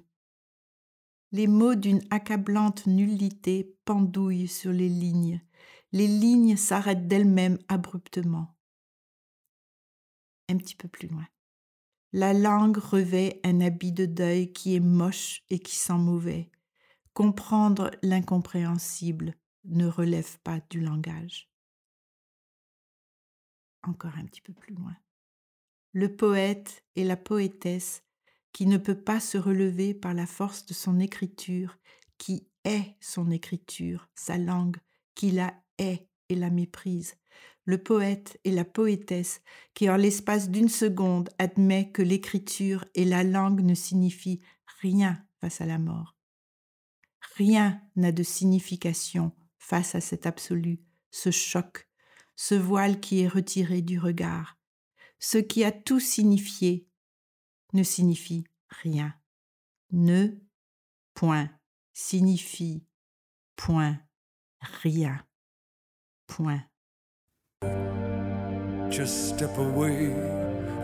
Les 1.33 1.49
mots 1.49 1.75
d'une 1.75 2.07
accablante 2.11 2.87
nullité 2.87 3.77
pendouillent 3.85 4.47
sur 4.47 4.71
les 4.71 4.89
lignes. 4.89 5.43
Les 5.91 6.07
lignes 6.07 6.57
s'arrêtent 6.57 7.09
d'elles-mêmes 7.09 7.59
abruptement. 7.67 8.57
Un 10.49 10.57
petit 10.57 10.77
peu 10.77 10.87
plus 10.87 11.09
loin. 11.09 11.27
La 12.13 12.33
langue 12.33 12.79
revêt 12.79 13.39
un 13.45 13.61
habit 13.61 13.93
de 13.93 14.07
deuil 14.07 14.53
qui 14.53 14.75
est 14.75 14.81
moche 14.81 15.43
et 15.51 15.59
qui 15.59 15.77
sent 15.77 15.99
mauvais. 15.99 16.51
Comprendre 17.13 17.91
l'incompréhensible 18.03 19.35
ne 19.65 19.87
relève 19.87 20.39
pas 20.41 20.61
du 20.71 20.81
langage. 20.81 21.51
Encore 23.83 24.17
un 24.17 24.25
petit 24.25 24.41
peu 24.41 24.55
plus 24.55 24.75
loin. 24.75 24.97
Le 25.93 26.17
poète 26.17 26.83
et 26.97 27.05
la 27.05 27.17
poétesse 27.17 28.03
qui 28.53 28.65
ne 28.67 28.79
peut 28.79 28.99
pas 28.99 29.21
se 29.21 29.37
relever 29.37 29.93
par 29.93 30.15
la 30.15 30.27
force 30.27 30.65
de 30.65 30.73
son 30.73 31.01
écriture, 31.01 31.79
qui 32.17 32.49
est 32.65 32.97
son 33.01 33.31
écriture, 33.31 34.09
sa 34.15 34.39
langue, 34.39 34.79
qui 35.15 35.31
la 35.31 35.55
hait 35.77 36.09
et 36.31 36.35
la 36.35 36.49
méprise. 36.49 37.17
Le 37.69 37.77
poète 37.77 38.41
et 38.45 38.51
la 38.51 38.65
poétesse 38.65 39.43
qui 39.75 39.91
en 39.91 39.97
l'espace 39.97 40.49
d'une 40.49 40.71
seconde 40.71 41.29
admet 41.37 41.93
que 41.93 42.01
l'écriture 42.01 42.87
et 42.95 43.05
la 43.05 43.25
langue 43.25 43.61
ne 43.61 43.75
signifient 43.75 44.41
rien 44.81 45.23
face 45.43 45.61
à 45.61 45.67
la 45.67 45.77
mort. 45.77 46.17
Rien 47.37 47.83
n'a 47.95 48.11
de 48.11 48.23
signification 48.23 49.33
face 49.59 49.95
à 49.95 50.01
cet 50.01 50.25
absolu, 50.25 50.81
ce 51.11 51.31
choc, 51.31 51.91
ce 52.37 52.55
voile 52.55 53.01
qui 53.01 53.21
est 53.21 53.29
retiré 53.29 53.83
du 53.83 53.99
regard. 53.99 54.57
Ce 55.19 55.37
qui 55.37 55.63
a 55.63 55.71
tout 55.71 56.01
signifié 56.01 56.89
ne 57.75 57.83
signifie 57.83 58.45
rien. 58.71 59.15
Ne, 59.91 60.41
point, 61.13 61.51
signifie, 61.93 62.83
point, 63.57 64.01
rien, 64.63 65.23
point. 66.27 66.68
Just 68.91 69.29
step 69.29 69.57
away 69.59 70.07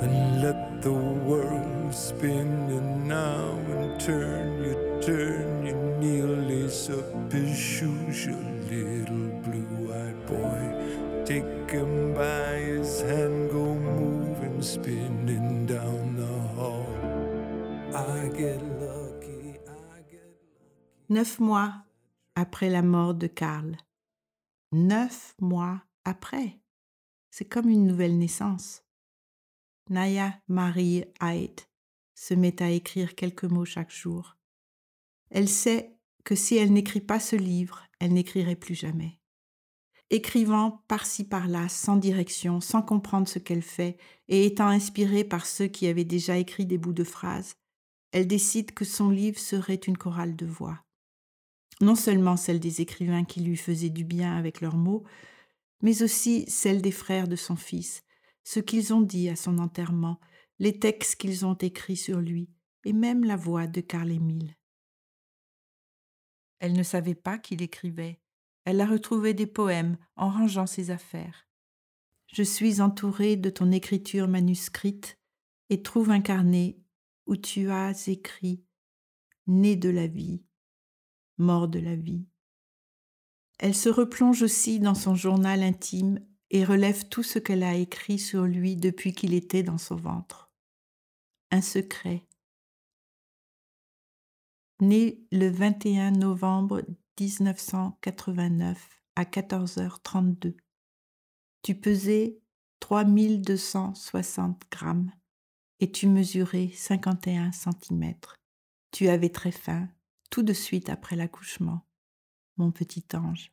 and 0.02 0.43
let 0.43 0.83
the 0.83 0.93
world 0.93 1.95
spin 1.95 2.69
and 2.69 3.09
now 3.09 3.49
and 3.73 3.99
turn 3.99 4.62
you 4.62 5.01
turn 5.01 5.66
you 5.66 6.27
lace 6.46 6.90
up 6.90 7.33
his 7.33 7.59
shoes 7.59 8.27
your 8.27 8.44
little 8.68 9.31
blue-eyed 9.40 10.27
boy 10.27 11.25
take 11.25 11.70
him 11.70 12.12
by 12.12 12.57
his 12.57 13.01
hand 13.01 13.51
go 13.51 13.75
moving 13.75 14.61
spinning 14.61 15.64
down 15.64 16.16
the 16.16 16.38
hall 16.55 16.87
I 17.94 18.29
get 18.37 18.62
lucky 18.81 19.59
I 19.66 20.03
get 20.11 20.29
lucky 20.29 21.09
Neuf 21.09 21.40
mois 21.40 21.72
après 22.37 22.68
la 22.68 22.83
mort 22.83 23.14
de 23.14 23.29
Karl. 23.29 23.77
Neuf 24.72 25.35
mois 25.40 25.81
après. 26.05 26.63
C'est 27.37 27.47
comme 27.47 27.68
une 27.68 27.85
nouvelle 27.85 28.16
naissance. 28.16 28.85
Naya 29.90 30.40
Marie 30.47 31.03
Haidt 31.20 31.68
se 32.14 32.33
met 32.33 32.62
à 32.62 32.70
écrire 32.70 33.16
quelques 33.16 33.42
mots 33.42 33.64
chaque 33.64 33.90
jour. 33.90 34.37
Elle 35.31 35.49
sait 35.49 35.97
que 36.23 36.37
si 36.37 36.55
elle 36.55 36.73
n'écrit 36.73 37.01
pas 37.01 37.18
ce 37.18 37.35
livre, 37.35 37.83
elle 37.99 38.12
n'écrirait 38.12 38.55
plus 38.55 38.77
jamais. 38.77 39.18
Écrivant 40.11 40.85
par-ci 40.87 41.25
par-là, 41.25 41.68
sans 41.68 41.97
direction, 41.97 42.61
sans 42.61 42.83
comprendre 42.83 43.27
ce 43.27 43.40
qu'elle 43.40 43.62
fait, 43.62 43.99
et 44.29 44.47
étant 44.47 44.68
inspirée 44.68 45.25
par 45.25 45.44
ceux 45.44 45.66
qui 45.66 45.88
avaient 45.88 46.05
déjà 46.05 46.38
écrit 46.38 46.66
des 46.66 46.79
bouts 46.79 46.92
de 46.92 47.03
phrases, 47.03 47.57
elle 48.12 48.29
décide 48.29 48.75
que 48.75 48.85
son 48.85 49.11
livre 49.11 49.40
serait 49.40 49.75
une 49.75 49.99
chorale 49.99 50.37
de 50.37 50.47
voix. 50.47 50.85
Non 51.81 51.97
seulement 51.97 52.37
celle 52.37 52.61
des 52.61 52.81
écrivains 52.81 53.25
qui 53.25 53.40
lui 53.40 53.57
faisaient 53.57 53.90
du 53.90 54.05
bien 54.05 54.37
avec 54.37 54.61
leurs 54.61 54.77
mots, 54.77 55.03
mais 55.85 56.03
aussi 56.03 56.47
celle 56.49 56.81
des 56.81 56.90
frères 56.90 57.29
de 57.29 57.37
son 57.37 57.57
fils, 57.57 58.05
ce 58.42 58.59
qu'ils 58.59 58.94
ont 58.94 59.03
dit 59.03 59.29
à 59.29 59.37
son 59.37 59.59
enterrement, 59.59 60.18
les 60.59 60.79
textes 60.79 61.16
qu'ils 61.16 61.44
ont 61.44 61.59
écrits 61.59 61.99
sur 61.99 62.20
lui, 62.20 62.49
et 62.87 62.94
même 62.94 63.23
la 63.23 63.37
voix 63.37 63.66
de 63.66 63.83
Karl 63.83 64.11
Émile. 64.11 64.57
Elle 66.59 66.73
ne 66.73 66.83
savait 66.83 67.14
pas 67.14 67.37
qu'il 67.37 67.61
écrivait. 67.61 68.18
Elle 68.64 68.81
a 68.81 68.87
retrouvé 68.87 69.35
des 69.35 69.47
poèmes 69.47 69.99
en 70.16 70.31
rangeant 70.31 70.66
ses 70.66 70.90
affaires. 70.90 71.47
Je 72.33 72.42
suis 72.42 72.81
entourée 72.81 73.37
de 73.37 73.51
ton 73.51 73.70
écriture 73.70 74.27
manuscrite 74.27 75.18
et 75.68 75.83
trouve 75.83 76.11
un 76.11 76.23
carnet 76.23 76.79
où 77.27 77.37
tu 77.37 77.70
as 77.70 78.09
écrit 78.09 78.64
Né 79.47 79.77
de 79.77 79.90
la 79.90 80.07
vie, 80.07 80.42
mort 81.37 81.68
de 81.68 81.79
la 81.79 81.94
vie. 81.94 82.27
Elle 83.59 83.75
se 83.75 83.88
replonge 83.88 84.43
aussi 84.43 84.81
dans 84.81 84.95
son 84.95 85.14
journal 85.14 85.62
intime 85.62 86.21
et 86.51 86.64
relève 86.64 87.09
tout 87.09 87.23
ce 87.23 87.38
qu'elle 87.38 87.62
a 87.62 87.75
écrit 87.75 88.19
sur 88.19 88.45
lui 88.45 88.77
depuis 88.77 89.12
qu'il 89.12 89.35
était 89.35 89.62
dans 89.62 89.79
son 89.79 89.97
ventre. 89.97 90.51
Un 91.51 91.62
secret. 91.62 92.27
Né 94.81 95.25
le 95.31 95.49
21 95.49 96.12
novembre 96.12 96.83
1989 97.21 99.03
à 99.17 99.25
14h32. 99.25 100.57
Tu 101.62 101.75
pesais 101.75 102.38
3260 102.81 104.62
grammes 104.71 105.12
et 105.81 105.90
tu 105.90 106.09
mesurais 106.09 106.71
51 106.75 107.53
cm. 107.53 108.14
Tu 108.90 109.09
avais 109.09 109.31
très 109.31 109.53
faim 109.53 109.88
tout 110.31 110.43
de 110.43 110.53
suite 110.53 110.88
après 110.88 111.17
l'accouchement, 111.17 111.84
mon 112.57 112.71
petit 112.71 113.05
ange. 113.14 113.51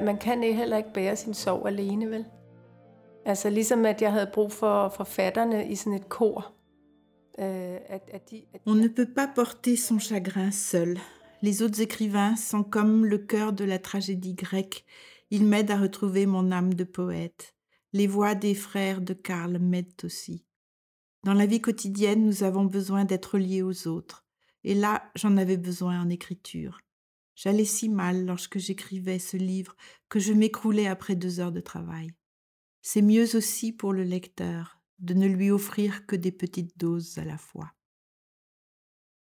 Man 0.00 0.18
kan 0.18 0.42
heller 0.42 0.76
ikke 0.76 0.92
bære 0.94 1.16
sin 1.16 1.34
sorg 1.34 1.66
alene, 1.66 2.10
vel? 2.10 2.24
Altså 3.24 3.50
ligesom 3.50 3.84
at 3.86 4.02
jeg 4.02 4.12
havde 4.12 4.30
brug 4.32 4.52
for 4.52 4.88
forfatterne 4.88 5.68
i 5.68 5.74
sådan 5.74 5.92
et 5.92 6.08
kor. 6.08 6.52
At, 7.38 8.10
at 8.12 8.30
de, 8.30 8.42
at 8.54 8.60
On 8.66 8.74
ne 8.74 8.88
peut 8.88 9.14
pas 9.14 9.28
porter 9.34 9.76
son 9.76 9.98
chagrin 9.98 10.50
seul. 10.50 10.98
Les 11.40 11.62
autres 11.62 11.80
écrivains 11.80 12.36
sont 12.36 12.62
comme 12.62 13.04
le 13.04 13.18
cœur 13.18 13.52
de 13.52 13.64
la 13.64 13.78
tragédie 13.78 14.34
grecque. 14.34 14.84
Ils 15.30 15.44
m'aident 15.44 15.70
à 15.70 15.80
retrouver 15.80 16.26
mon 16.26 16.52
âme 16.52 16.74
de 16.74 16.84
poète. 16.84 17.54
Les 17.92 18.06
voix 18.06 18.34
des 18.34 18.54
frères 18.54 19.00
de 19.00 19.12
Karl 19.12 19.58
m'aident 19.58 20.04
aussi. 20.04 20.44
Dans 21.24 21.34
la 21.34 21.46
vie 21.46 21.60
quotidienne, 21.60 22.24
nous 22.24 22.42
avons 22.42 22.64
besoin 22.64 23.04
d'être 23.04 23.38
liés 23.38 23.62
aux 23.62 23.86
autres. 23.86 24.24
Et 24.64 24.74
là, 24.74 25.10
j'en 25.14 25.36
avais 25.36 25.56
besoin 25.56 26.00
en 26.00 26.08
écriture. 26.08 26.80
J'allais 27.34 27.64
si 27.64 27.88
mal 27.88 28.24
lorsque 28.24 28.58
j'écrivais 28.58 29.18
ce 29.18 29.36
livre 29.36 29.76
que 30.08 30.20
je 30.20 30.32
m'écroulais 30.32 30.86
après 30.86 31.16
deux 31.16 31.40
heures 31.40 31.52
de 31.52 31.60
travail. 31.60 32.12
C'est 32.80 33.02
mieux 33.02 33.36
aussi 33.36 33.72
pour 33.72 33.92
le 33.92 34.04
lecteur 34.04 34.80
de 34.98 35.14
ne 35.14 35.26
lui 35.26 35.50
offrir 35.50 36.06
que 36.06 36.16
des 36.16 36.32
petites 36.32 36.78
doses 36.78 37.18
à 37.18 37.24
la 37.24 37.38
fois. 37.38 37.72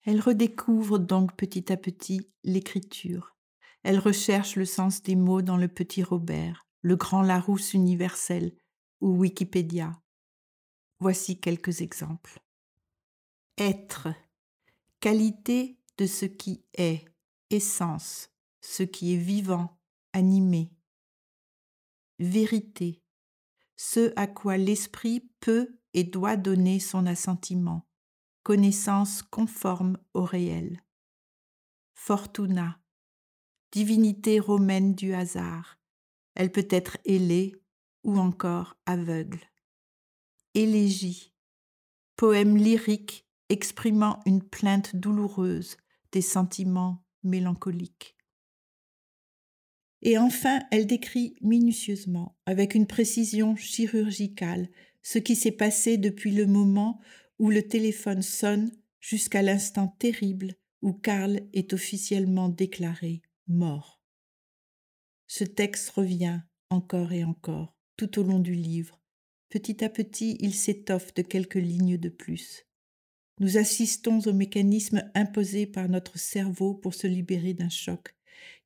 Elle 0.04 0.20
redécouvre 0.20 1.00
donc 1.00 1.36
petit 1.36 1.72
à 1.72 1.78
petit 1.78 2.30
l'écriture. 2.44 3.36
Elle 3.84 4.00
recherche 4.00 4.56
le 4.56 4.66
sens 4.66 5.02
des 5.02 5.16
mots 5.16 5.42
dans 5.42 5.58
le 5.58 5.68
petit 5.68 6.04
Robert, 6.04 6.66
le 6.82 6.96
grand 6.96 7.22
Larousse 7.22 7.74
universel 7.74 8.56
ou 9.00 9.18
Wikipédia. 9.18 10.02
Voici 11.00 11.40
quelques 11.40 11.82
exemples. 11.82 12.40
Être. 13.58 14.08
qualité 15.00 15.80
de 15.98 16.06
ce 16.06 16.26
qui 16.26 16.64
est, 16.74 17.06
essence, 17.50 18.30
ce 18.62 18.84
qui 18.84 19.14
est 19.14 19.18
vivant, 19.18 19.80
animé, 20.14 20.72
vérité, 22.20 23.02
ce 23.78 24.14
à 24.16 24.28
quoi 24.28 24.58
l'esprit 24.58 25.32
peut 25.40 25.80
et 25.94 26.04
doit 26.04 26.38
donner 26.38 26.80
son 26.80 27.06
assentiment, 27.08 27.88
connaissance 28.44 29.24
conforme 29.24 29.98
au 30.14 30.24
réel. 30.24 30.84
Fortuna, 31.96 32.80
divinité 33.72 34.40
romaine 34.40 34.94
du 34.94 35.14
hasard, 35.14 35.81
elle 36.36 36.52
peut 36.52 36.68
être 36.70 36.98
ailée 37.06 37.56
ou 38.04 38.18
encore 38.18 38.78
aveugle. 38.86 39.40
Élégie, 40.54 41.34
poème 42.16 42.58
lyrique 42.58 43.28
exprimant 43.50 44.20
une 44.26 44.42
plainte 44.42 44.96
douloureuse 44.96 45.78
des 46.12 46.22
sentiments 46.22 47.04
mélancoliques. 47.24 48.16
Et 50.02 50.18
enfin, 50.18 50.62
elle 50.72 50.88
décrit 50.88 51.36
minutieusement, 51.42 52.38
avec 52.46 52.74
une 52.74 52.88
précision 52.88 53.56
chirurgicale, 53.56 54.70
ce 55.04 55.20
qui 55.20 55.36
s'est 55.36 55.52
passé 55.52 55.98
depuis 55.98 56.32
le 56.32 56.48
moment 56.48 57.00
où 57.40 57.50
le 57.50 57.68
téléphone 57.68 58.22
sonne 58.22 58.72
jusqu'à 59.00 59.42
l'instant 59.42 59.88
terrible 60.00 60.56
où 60.82 60.94
Karl 60.94 61.42
est 61.54 61.74
officiellement 61.74 62.50
déclaré 62.50 63.22
mort. 63.48 64.01
Ce 65.34 65.46
texte 65.46 65.92
revient 65.92 66.42
encore 66.70 67.14
et 67.14 67.24
encore 67.24 67.74
tout 67.96 68.20
au 68.20 68.24
long 68.24 68.40
du 68.40 68.54
livre. 68.54 69.00
Petit 69.48 69.82
à 69.82 69.88
petit, 69.88 70.36
il 70.42 70.54
s'étoffe 70.54 71.14
de 71.14 71.22
quelques 71.22 71.56
lignes 71.56 71.98
de 71.98 72.10
plus. 72.10 72.68
Nous 73.40 73.58
assistons 73.58 74.20
au 74.26 74.34
mécanisme 74.34 75.10
imposé 75.16 75.68
par 75.68 75.88
notre 75.88 76.20
cerveau 76.20 76.74
pour 76.74 76.94
se 76.94 77.08
libérer 77.08 77.54
d'un 77.54 77.70
choc. 77.70 78.14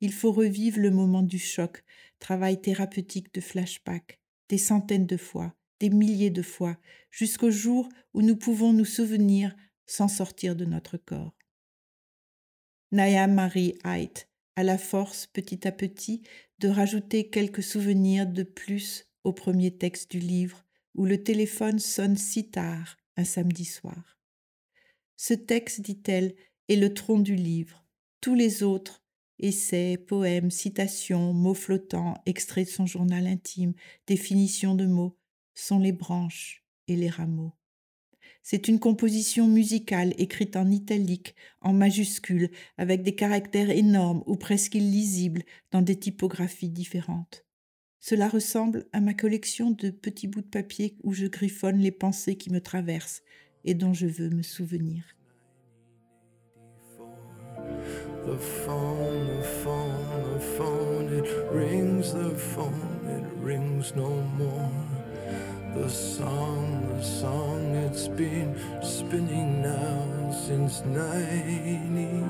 Il 0.01 0.11
faut 0.11 0.31
revivre 0.31 0.79
le 0.79 0.89
moment 0.89 1.21
du 1.21 1.37
choc, 1.37 1.83
travail 2.17 2.59
thérapeutique 2.59 3.31
de 3.35 3.41
flashback, 3.41 4.19
des 4.49 4.57
centaines 4.57 5.05
de 5.05 5.17
fois, 5.17 5.53
des 5.79 5.91
milliers 5.91 6.31
de 6.31 6.41
fois, 6.41 6.79
jusqu'au 7.11 7.51
jour 7.51 7.87
où 8.15 8.23
nous 8.23 8.37
pouvons 8.37 8.73
nous 8.73 8.85
souvenir 8.85 9.55
sans 9.85 10.07
sortir 10.07 10.55
de 10.55 10.65
notre 10.65 10.97
corps. 10.97 11.37
Naya 12.91 13.27
Marie 13.27 13.77
Haidt 13.83 14.27
a 14.55 14.63
la 14.63 14.77
force, 14.77 15.27
petit 15.27 15.67
à 15.67 15.71
petit, 15.71 16.23
de 16.59 16.69
rajouter 16.69 17.29
quelques 17.29 17.63
souvenirs 17.63 18.27
de 18.27 18.43
plus 18.43 19.07
au 19.23 19.33
premier 19.33 19.75
texte 19.77 20.11
du 20.11 20.19
livre, 20.19 20.65
où 20.93 21.05
le 21.05 21.21
téléphone 21.21 21.79
sonne 21.79 22.17
si 22.17 22.49
tard 22.49 22.97
un 23.17 23.25
samedi 23.25 23.65
soir. 23.65 24.19
Ce 25.17 25.33
texte, 25.33 25.81
dit-elle, 25.81 26.35
est 26.67 26.75
le 26.75 26.93
tronc 26.93 27.19
du 27.19 27.35
livre. 27.35 27.85
Tous 28.21 28.35
les 28.35 28.63
autres, 28.63 29.03
essais, 29.39 29.97
poèmes, 29.97 30.51
citations, 30.51 31.33
mots 31.33 31.53
flottants, 31.53 32.15
extraits 32.25 32.67
de 32.67 32.71
son 32.71 32.85
journal 32.85 33.27
intime, 33.27 33.73
définitions 34.07 34.75
de 34.75 34.85
mots, 34.85 35.17
sont 35.53 35.79
les 35.79 35.91
branches 35.93 36.65
et 36.87 36.95
les 36.95 37.09
rameaux. 37.09 37.53
C'est 38.47 38.67
une 38.67 38.79
composition 38.79 39.47
musicale 39.47 40.13
écrite 40.19 40.55
en 40.55 40.69
italique, 40.69 41.33
en 41.61 41.73
majuscule, 41.73 42.51
avec 42.77 43.01
des 43.01 43.15
caractères 43.15 43.71
énormes 43.71 44.21
ou 44.27 44.35
presque 44.35 44.75
illisibles 44.75 45.41
dans 45.71 45.81
des 45.81 45.95
typographies 45.95 46.69
différentes. 46.69 47.43
Cela 47.99 48.29
ressemble 48.29 48.85
à 48.93 49.01
ma 49.01 49.15
collection 49.15 49.71
de 49.71 49.89
petits 49.89 50.27
bouts 50.27 50.43
de 50.43 50.45
papier 50.45 50.95
où 51.01 51.11
je 51.11 51.25
griffonne 51.25 51.79
les 51.79 51.89
pensées 51.89 52.35
qui 52.35 52.51
me 52.51 52.61
traversent 52.61 53.23
et 53.63 53.73
dont 53.73 53.93
je 53.93 54.05
veux 54.05 54.29
me 54.29 54.43
souvenir. 54.43 55.03
The 58.27 58.37
phone, 58.37 59.39
the 59.39 59.43
phone, 59.63 60.37
the 60.37 60.43
phone, 60.55 61.17
it 61.17 61.27
rings, 61.51 62.13
the 62.13 62.37
phone, 62.37 63.09
it 63.09 63.25
rings 63.43 63.95
no 63.95 64.21
more. 64.37 65.04
The 65.75 65.89
song, 65.89 66.87
the 66.97 67.03
song, 67.03 67.75
it's 67.75 68.07
been 68.07 68.55
spinning 68.81 69.61
now 69.61 70.31
since 70.31 70.85
90. 70.85 72.23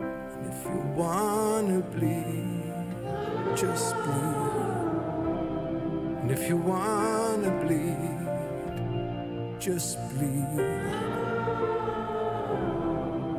And 0.00 0.46
if 0.48 0.64
you 0.64 0.80
wanna 0.96 1.80
bleed, 1.80 2.72
just 3.54 3.94
bleed. 4.02 4.64
And 6.22 6.30
if 6.30 6.48
you 6.48 6.56
wanna 6.56 7.50
bleed, 7.62 8.28
just 9.60 9.98
bleed. 10.08 10.58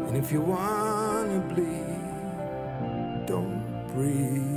And 0.08 0.15
if 0.15 0.31
you 0.31 0.41
wanna 0.41 1.39
bleed, 1.49 3.25
don't 3.25 3.63
breathe 3.91 4.55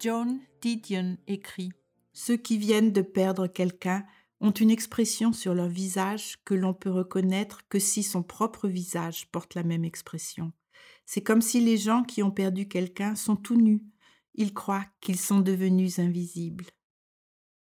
John 0.00 0.40
Didion 0.60 1.16
écrit 1.28 1.70
Ceux 2.12 2.36
qui 2.36 2.58
viennent 2.58 2.92
de 2.92 3.02
perdre 3.02 3.46
quelqu'un 3.46 4.04
ont 4.40 4.50
une 4.50 4.70
expression 4.72 5.32
sur 5.32 5.54
leur 5.54 5.68
visage 5.68 6.38
que 6.44 6.54
l'on 6.54 6.74
peut 6.74 6.90
reconnaître 6.90 7.68
que 7.68 7.78
si 7.78 8.02
son 8.02 8.24
propre 8.24 8.66
visage 8.66 9.28
porte 9.30 9.54
la 9.54 9.62
même 9.62 9.84
expression. 9.84 10.52
C'est 11.06 11.22
comme 11.22 11.42
si 11.42 11.60
les 11.60 11.76
gens 11.76 12.02
qui 12.02 12.24
ont 12.24 12.32
perdu 12.32 12.66
quelqu'un 12.66 13.14
sont 13.14 13.36
tout 13.36 13.56
nus. 13.56 13.84
Ils 14.34 14.52
croient 14.52 14.86
qu'ils 15.00 15.18
sont 15.18 15.40
devenus 15.40 16.00
invisibles. 16.00 16.66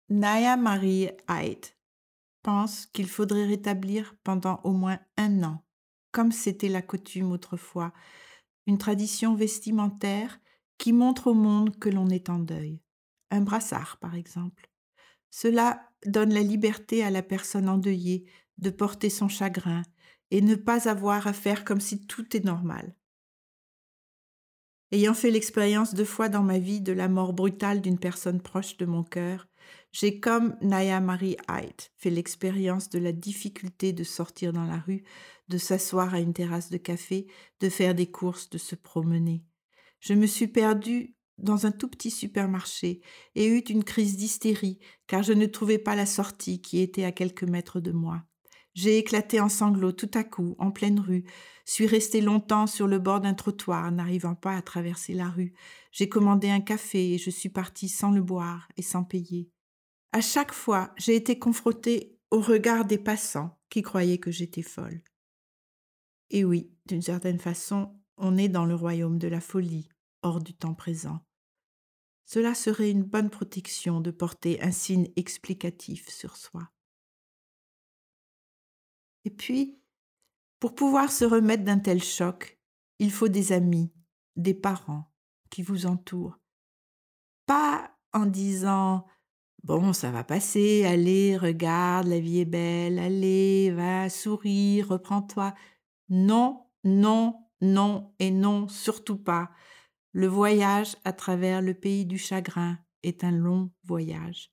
Naya 0.09 0.55
Marie 0.55 1.09
Hyde 1.27 1.65
pense 2.43 2.85
qu'il 2.87 3.07
faudrait 3.07 3.45
rétablir 3.45 4.15
pendant 4.23 4.59
au 4.63 4.73
moins 4.73 4.99
un 5.17 5.43
an, 5.43 5.63
comme 6.11 6.31
c'était 6.31 6.69
la 6.69 6.81
coutume 6.81 7.31
autrefois, 7.31 7.93
une 8.67 8.77
tradition 8.77 9.35
vestimentaire 9.35 10.39
qui 10.77 10.93
montre 10.93 11.27
au 11.27 11.33
monde 11.33 11.77
que 11.79 11.89
l'on 11.89 12.09
est 12.09 12.29
en 12.29 12.39
deuil. 12.39 12.81
Un 13.31 13.41
brassard, 13.41 13.97
par 13.99 14.15
exemple. 14.15 14.69
Cela 15.31 15.89
donne 16.05 16.33
la 16.33 16.43
liberté 16.43 17.03
à 17.03 17.09
la 17.09 17.23
personne 17.23 17.69
endeuillée 17.69 18.29
de 18.59 18.69
porter 18.69 19.09
son 19.09 19.27
chagrin 19.27 19.81
et 20.29 20.41
ne 20.41 20.55
pas 20.55 20.87
avoir 20.87 21.27
à 21.27 21.33
faire 21.33 21.65
comme 21.65 21.81
si 21.81 22.05
tout 22.05 22.35
est 22.35 22.43
normal. 22.43 22.95
Ayant 24.91 25.15
fait 25.15 25.31
l'expérience 25.31 25.95
deux 25.95 26.05
fois 26.05 26.29
dans 26.29 26.43
ma 26.43 26.59
vie 26.59 26.81
de 26.81 26.93
la 26.93 27.07
mort 27.07 27.33
brutale 27.33 27.81
d'une 27.81 27.97
personne 27.97 28.41
proche 28.41 28.77
de 28.77 28.85
mon 28.85 29.03
cœur, 29.03 29.47
j'ai 29.93 30.19
comme 30.19 30.57
Naya 30.59 30.99
Marie 30.99 31.37
Hyde 31.47 31.81
fait 31.97 32.09
l'expérience 32.09 32.89
de 32.89 32.97
la 32.97 33.11
difficulté 33.11 33.93
de 33.93 34.03
sortir 34.03 34.51
dans 34.51 34.65
la 34.65 34.79
rue, 34.79 35.03
de 35.49 35.59
s'asseoir 35.59 36.15
à 36.15 36.19
une 36.19 36.33
terrasse 36.33 36.71
de 36.71 36.77
café, 36.77 37.27
de 37.59 37.69
faire 37.69 37.93
des 37.93 38.09
courses, 38.09 38.49
de 38.49 38.57
se 38.57 38.73
promener. 38.73 39.45
Je 39.99 40.15
me 40.15 40.25
suis 40.25 40.47
perdue 40.47 41.15
dans 41.37 41.67
un 41.67 41.71
tout 41.71 41.87
petit 41.87 42.09
supermarché 42.09 43.01
et 43.35 43.47
eut 43.47 43.59
une 43.59 43.83
crise 43.83 44.17
d'hystérie 44.17 44.79
car 45.05 45.21
je 45.21 45.33
ne 45.33 45.45
trouvais 45.45 45.77
pas 45.77 45.95
la 45.95 46.07
sortie 46.07 46.59
qui 46.59 46.79
était 46.79 47.05
à 47.05 47.11
quelques 47.11 47.43
mètres 47.43 47.79
de 47.79 47.91
moi. 47.91 48.23
J'ai 48.73 48.97
éclaté 48.97 49.39
en 49.39 49.49
sanglots 49.49 49.91
tout 49.91 50.09
à 50.15 50.23
coup, 50.23 50.55
en 50.57 50.71
pleine 50.71 50.99
rue, 50.99 51.25
suis 51.65 51.85
resté 51.85 52.19
longtemps 52.19 52.65
sur 52.65 52.87
le 52.87 52.97
bord 52.97 53.21
d'un 53.21 53.35
trottoir, 53.35 53.91
n'arrivant 53.91 54.33
pas 54.33 54.57
à 54.57 54.63
traverser 54.63 55.13
la 55.13 55.29
rue. 55.29 55.53
J'ai 55.91 56.09
commandé 56.09 56.49
un 56.49 56.61
café 56.61 57.13
et 57.13 57.17
je 57.19 57.29
suis 57.29 57.49
partie 57.49 57.89
sans 57.89 58.09
le 58.09 58.23
boire 58.23 58.67
et 58.75 58.81
sans 58.81 59.03
payer. 59.03 59.51
À 60.13 60.21
chaque 60.21 60.53
fois, 60.53 60.93
j'ai 60.95 61.15
été 61.15 61.39
confrontée 61.39 62.19
au 62.29 62.39
regard 62.39 62.85
des 62.85 62.99
passants 62.99 63.59
qui 63.71 63.81
croyaient 63.81 64.19
que 64.19 64.29
j'étais 64.29 64.61
folle. 64.61 65.01
Et 66.29 66.45
oui, 66.45 66.71
d'une 66.85 67.01
certaine 67.01 67.39
façon, 67.39 67.99
on 68.17 68.37
est 68.37 68.47
dans 68.47 68.65
le 68.65 68.75
royaume 68.75 69.17
de 69.17 69.27
la 69.27 69.41
folie, 69.41 69.89
hors 70.21 70.39
du 70.39 70.53
temps 70.53 70.75
présent. 70.75 71.25
Cela 72.25 72.53
serait 72.53 72.91
une 72.91 73.01
bonne 73.01 73.31
protection 73.31 74.01
de 74.01 74.11
porter 74.11 74.61
un 74.61 74.71
signe 74.71 75.11
explicatif 75.15 76.07
sur 76.09 76.37
soi. 76.37 76.69
Et 79.25 79.31
puis, 79.31 79.81
pour 80.59 80.75
pouvoir 80.75 81.11
se 81.11 81.25
remettre 81.25 81.63
d'un 81.63 81.79
tel 81.79 82.03
choc, 82.03 82.59
il 82.99 83.11
faut 83.11 83.29
des 83.29 83.51
amis, 83.51 83.91
des 84.35 84.53
parents 84.53 85.11
qui 85.49 85.63
vous 85.63 85.87
entourent. 85.87 86.37
Pas 87.47 87.97
en 88.13 88.27
disant 88.27 89.07
Bon, 89.63 89.93
ça 89.93 90.11
va 90.11 90.25
passer, 90.25 90.83
allez, 90.83 91.37
regarde, 91.37 92.07
la 92.07 92.19
vie 92.19 92.39
est 92.39 92.45
belle, 92.45 92.99
allez, 92.99 93.71
va, 93.71 94.09
souris, 94.09 94.81
reprends-toi. 94.81 95.53
Non, 96.09 96.65
non, 96.83 97.47
non 97.61 98.13
et 98.19 98.29
non, 98.29 98.67
surtout 98.67 99.17
pas. 99.17 99.51
Le 100.11 100.27
voyage 100.27 100.97
à 101.05 101.13
travers 101.13 101.61
le 101.61 101.73
pays 101.73 102.05
du 102.05 102.17
chagrin 102.17 102.77
est 103.03 103.23
un 103.23 103.31
long 103.31 103.71
voyage. 103.85 104.51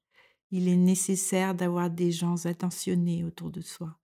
Il 0.53 0.69
est 0.69 0.77
nécessaire 0.77 1.57
d'avoir 1.57 1.91
des 1.91 2.13
gens 2.13 2.47
attentionnés 2.47 3.25
autour 3.25 3.51
de 3.51 3.61
soi. 3.61 3.99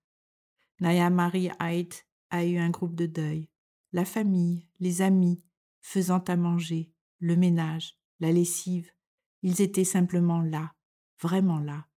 Naya 0.81 1.09
Marie 1.09 1.51
Hyde 1.61 1.93
a 2.31 2.43
eu 2.43 2.57
un 2.57 2.69
groupe 2.69 2.95
de 2.95 3.05
deuil, 3.05 3.49
la 3.93 4.03
famille, 4.03 4.67
les 4.81 5.01
amis, 5.01 5.41
faisant 5.79 6.23
à 6.27 6.35
manger, 6.35 6.91
le 7.19 7.37
ménage, 7.37 7.97
la 8.19 8.33
lessive. 8.33 8.91
Ils 9.41 9.61
étaient 9.61 9.85
simplement 9.85 10.41
là, 10.41 10.73
vraiment 11.21 11.59
là, 11.59 11.87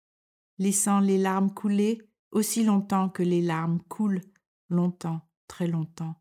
laissant 0.59 1.01
les 1.01 1.19
larmes 1.19 1.53
couler 1.53 1.99
aussi 2.31 2.65
longtemps 2.65 3.09
que 3.09 3.23
les 3.23 3.43
larmes 3.43 3.81
coulent, 3.89 4.23
longtemps, 4.69 5.21
très 5.49 5.67
longtemps. 5.67 6.15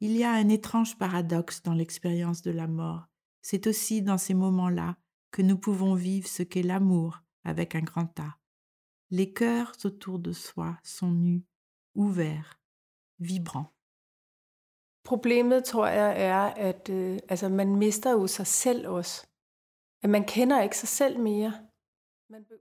Il 0.00 0.16
y 0.16 0.24
a 0.24 0.32
un 0.32 0.48
étrange 0.48 0.96
paradoxe 0.98 1.62
dans 1.62 1.74
l'expérience 1.74 2.42
de 2.42 2.50
la 2.50 2.66
mort. 2.66 3.06
C'est 3.42 3.66
aussi 3.66 4.02
dans 4.02 4.18
ces 4.18 4.34
moments-là 4.34 4.96
que 5.30 5.42
nous 5.42 5.58
pouvons 5.58 5.94
vivre 5.94 6.26
ce 6.26 6.42
qu'est 6.42 6.62
l'amour 6.62 7.22
avec 7.44 7.74
un 7.74 7.82
grand 7.82 8.18
A. 8.18 8.36
Les 9.10 9.32
cœurs 9.32 9.72
autour 9.84 10.18
de 10.18 10.32
soi 10.32 10.78
sont 10.82 11.10
nus, 11.10 11.44
ouverts, 11.94 12.60
vibrants. 13.18 13.72
Problemet, 15.04 15.62
tror 15.62 15.86
jeg, 15.86 16.14
er, 16.16 16.52
at 16.56 16.88
øh, 16.90 17.18
altså, 17.28 17.48
man 17.48 17.76
mister 17.76 18.10
jo 18.10 18.26
sig 18.26 18.46
selv 18.46 18.88
også. 18.88 19.26
At 20.02 20.10
man 20.10 20.24
kender 20.24 20.62
ikke 20.62 20.78
sig. 20.78 21.12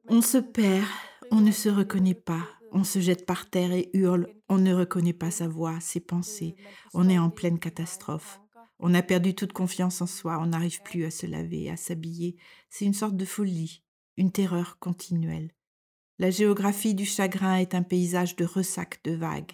On 0.08 0.22
se 0.22 0.38
perd, 0.38 0.88
on 1.32 1.42
ne 1.42 1.52
se 1.52 1.70
reconnaît 1.70 2.16
pas, 2.16 2.48
on 2.72 2.84
se 2.84 3.00
jette 3.00 3.26
par 3.26 3.50
terre 3.50 3.72
et 3.72 3.90
hurle, 3.94 4.28
on 4.48 4.58
ne 4.58 4.74
reconnaît 4.74 5.14
pas 5.14 5.32
sa 5.32 5.48
voix, 5.48 5.80
ses 5.80 6.00
pensées, 6.00 6.56
on 6.94 7.10
est 7.10 7.20
en 7.20 7.30
pleine 7.30 7.60
catastrophe. 7.60 8.40
On 8.80 8.94
a 8.94 9.02
perdu 9.02 9.36
toute 9.36 9.54
confiance 9.54 10.02
en 10.02 10.08
soi, 10.08 10.40
on 10.40 10.48
n'arrive 10.48 10.82
plus 10.84 11.06
à 11.06 11.12
se 11.12 11.26
laver, 11.26 11.70
à 11.70 11.78
s'habiller. 11.78 12.38
C'est 12.70 12.86
une 12.86 12.94
sorte 12.94 13.18
de 13.18 13.26
folie, 13.26 13.84
une 14.18 14.32
terreur 14.32 14.80
continuelle. 14.80 15.52
La 16.18 16.32
géographie 16.32 16.96
du 16.96 17.06
chagrin 17.06 17.58
est 17.58 17.76
un 17.76 17.84
paysage 17.84 18.36
de 18.36 18.46
ressac 18.46 19.02
de 19.04 19.12
vagues. 19.12 19.52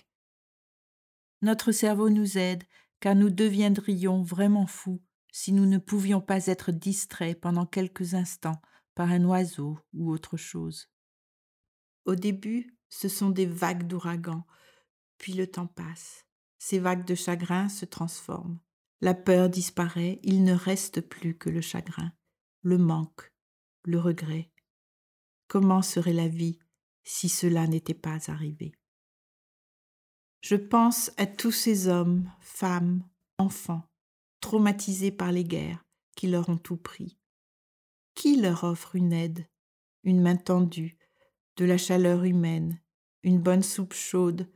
Notre 1.41 1.71
cerveau 1.71 2.09
nous 2.09 2.37
aide, 2.37 2.63
car 2.99 3.15
nous 3.15 3.29
deviendrions 3.29 4.21
vraiment 4.21 4.67
fous 4.67 5.01
si 5.31 5.51
nous 5.51 5.65
ne 5.65 5.77
pouvions 5.77 6.21
pas 6.21 6.47
être 6.47 6.71
distraits 6.71 7.39
pendant 7.39 7.65
quelques 7.65 8.13
instants 8.13 8.61
par 8.95 9.11
un 9.11 9.23
oiseau 9.25 9.77
ou 9.93 10.11
autre 10.11 10.37
chose. 10.37 10.89
Au 12.05 12.15
début, 12.15 12.77
ce 12.89 13.09
sont 13.09 13.29
des 13.29 13.45
vagues 13.45 13.87
d'ouragan, 13.87 14.45
puis 15.17 15.33
le 15.33 15.47
temps 15.47 15.67
passe. 15.67 16.25
Ces 16.57 16.79
vagues 16.79 17.05
de 17.05 17.15
chagrin 17.15 17.69
se 17.69 17.85
transforment. 17.85 18.59
La 19.01 19.13
peur 19.13 19.49
disparaît, 19.49 20.19
il 20.23 20.43
ne 20.43 20.53
reste 20.53 21.01
plus 21.01 21.37
que 21.37 21.49
le 21.49 21.61
chagrin, 21.61 22.11
le 22.61 22.77
manque, 22.77 23.33
le 23.83 23.99
regret. 23.99 24.51
Comment 25.47 25.81
serait 25.81 26.13
la 26.13 26.27
vie 26.27 26.57
si 27.03 27.29
cela 27.29 27.67
n'était 27.67 27.93
pas 27.93 28.31
arrivé? 28.31 28.73
Je 30.41 30.55
pense 30.55 31.11
à 31.17 31.25
tous 31.25 31.51
ces 31.51 31.87
hommes, 31.87 32.31
femmes, 32.39 33.03
enfants, 33.37 33.89
traumatisés 34.39 35.11
par 35.11 35.31
les 35.31 35.43
guerres, 35.43 35.83
qui 36.15 36.27
leur 36.27 36.49
ont 36.49 36.57
tout 36.57 36.77
pris. 36.77 37.17
Qui 38.15 38.37
leur 38.37 38.63
offre 38.63 38.95
une 38.95 39.13
aide, 39.13 39.45
une 40.03 40.21
main 40.21 40.37
tendue, 40.37 40.97
de 41.57 41.65
la 41.65 41.77
chaleur 41.77 42.23
humaine, 42.23 42.81
une 43.23 43.39
bonne 43.39 43.63
soupe 43.63 43.93
chaude 43.93 44.49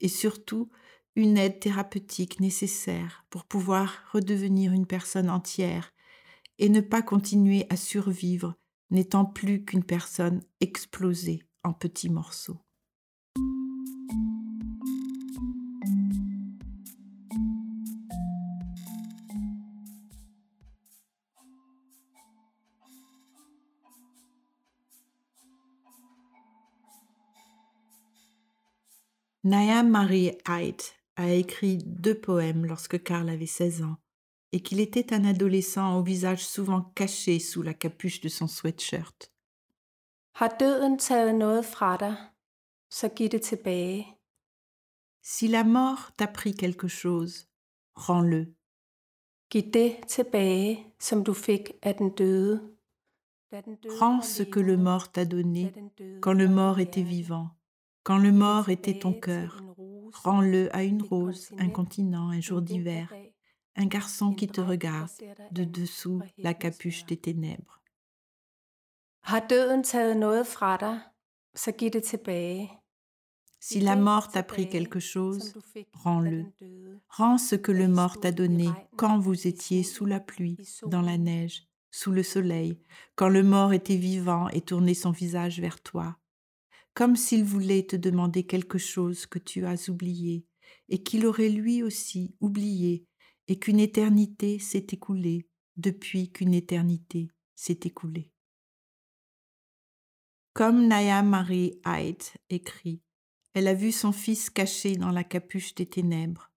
et 0.00 0.08
surtout 0.08 0.70
une 1.16 1.38
aide 1.38 1.60
thérapeutique 1.60 2.40
nécessaire 2.40 3.24
pour 3.30 3.44
pouvoir 3.44 4.02
redevenir 4.12 4.72
une 4.72 4.86
personne 4.86 5.30
entière 5.30 5.92
et 6.58 6.68
ne 6.68 6.80
pas 6.80 7.02
continuer 7.02 7.66
à 7.70 7.76
survivre 7.76 8.56
n'étant 8.90 9.24
plus 9.24 9.64
qu'une 9.64 9.84
personne 9.84 10.42
explosée 10.60 11.42
en 11.62 11.72
petits 11.72 12.10
morceaux. 12.10 12.60
Naya 29.44 29.82
Marie 29.82 30.32
Haidt 30.46 30.94
a 31.16 31.30
écrit 31.30 31.76
deux 31.84 32.18
poèmes 32.18 32.64
lorsque 32.64 33.02
Karl 33.02 33.28
avait 33.28 33.44
16 33.44 33.82
ans 33.82 33.96
et 34.52 34.60
qu'il 34.60 34.80
était 34.80 35.12
un 35.12 35.26
adolescent 35.26 35.98
au 35.98 36.02
visage 36.02 36.46
souvent 36.46 36.80
caché 36.94 37.38
sous 37.38 37.60
la 37.60 37.74
capuche 37.74 38.20
de 38.20 38.30
son 38.30 38.46
sweatshirt. 38.46 39.30
Har 40.32 40.56
døden 40.60 40.98
taget 40.98 41.34
noget 41.34 41.64
fra 41.64 41.96
dig, 41.96 42.16
så 42.90 43.08
giv 43.08 43.28
det 43.28 43.42
tilbage. 43.42 44.06
Si 45.22 45.46
la 45.48 45.64
mort 45.64 46.12
t'a 46.16 46.26
pris 46.26 46.54
quelque 46.54 46.88
chose, 46.88 47.46
rends-le. 47.96 48.54
Giv 49.50 49.70
det 49.72 49.96
tilbage, 50.08 50.86
som 50.98 51.24
du 51.24 51.34
fik 51.34 51.70
af 51.82 51.94
den 51.94 52.10
døde. 52.10 52.70
Rends 54.00 54.26
ce 54.26 54.42
que 54.42 54.60
le 54.60 54.76
mort 54.76 55.12
t'a 55.12 55.24
donné 55.24 55.72
quand 56.20 56.38
le 56.38 56.48
mort 56.48 56.78
était 56.78 57.08
vivant, 57.16 57.48
quand 58.04 58.18
le 58.18 58.32
mort 58.32 58.68
était 58.68 58.98
ton 58.98 59.12
cœur. 59.12 59.62
Rends-le 60.12 60.74
à 60.76 60.84
une 60.84 61.02
rose, 61.02 61.50
un 61.58 61.70
continent, 61.70 62.28
un 62.28 62.40
jour 62.40 62.62
d'hiver, 62.62 63.12
un 63.76 63.86
garçon 63.86 64.32
qui 64.32 64.46
te 64.46 64.60
regarde 64.60 65.10
de 65.50 65.64
dessous 65.64 66.20
la 66.38 66.54
capuche 66.54 67.06
des 67.06 67.16
ténèbres. 67.16 67.80
Si 73.58 73.80
la 73.80 73.96
mort 73.96 74.28
t'a 74.28 74.42
pris 74.42 74.68
quelque 74.68 75.00
chose, 75.00 75.54
rends-le. 75.94 76.44
Rends 77.08 77.38
ce 77.38 77.56
que 77.56 77.72
le 77.72 77.88
mort 77.88 78.20
t'a 78.20 78.32
donné 78.32 78.68
quand 78.96 79.18
vous 79.18 79.46
étiez 79.46 79.82
sous 79.82 80.04
la 80.04 80.20
pluie, 80.20 80.58
dans 80.86 81.00
la 81.00 81.16
neige, 81.16 81.66
sous 81.90 82.12
le 82.12 82.22
soleil, 82.22 82.78
quand 83.16 83.30
le 83.30 83.42
mort 83.42 83.72
était 83.72 83.96
vivant 83.96 84.50
et 84.50 84.60
tournait 84.60 84.92
son 84.92 85.10
visage 85.10 85.60
vers 85.60 85.80
toi, 85.80 86.18
comme 86.94 87.16
s'il 87.16 87.44
voulait 87.44 87.86
te 87.86 87.96
demander 87.96 88.46
quelque 88.46 88.78
chose 88.78 89.26
que 89.26 89.38
tu 89.38 89.66
as 89.66 89.88
oublié, 89.88 90.46
et 90.88 91.02
qu'il 91.02 91.26
aurait 91.26 91.48
lui 91.48 91.82
aussi 91.82 92.34
oublié, 92.40 93.04
et 93.48 93.58
qu'une 93.58 93.80
éternité 93.80 94.58
s'est 94.58 94.86
écoulée 94.92 95.48
depuis 95.76 96.30
qu'une 96.30 96.54
éternité 96.54 97.28
s'est 97.54 97.80
écoulée. 97.84 98.30
Comme 100.52 100.86
Naya 100.86 101.22
Marie 101.22 101.80
Haidt 101.84 102.36
écrit, 102.48 103.02
elle 103.54 103.66
a 103.66 103.74
vu 103.74 103.90
son 103.90 104.12
fils 104.12 104.50
caché 104.50 104.96
dans 104.96 105.10
la 105.10 105.24
capuche 105.24 105.74
des 105.74 105.86
ténèbres. 105.86 106.52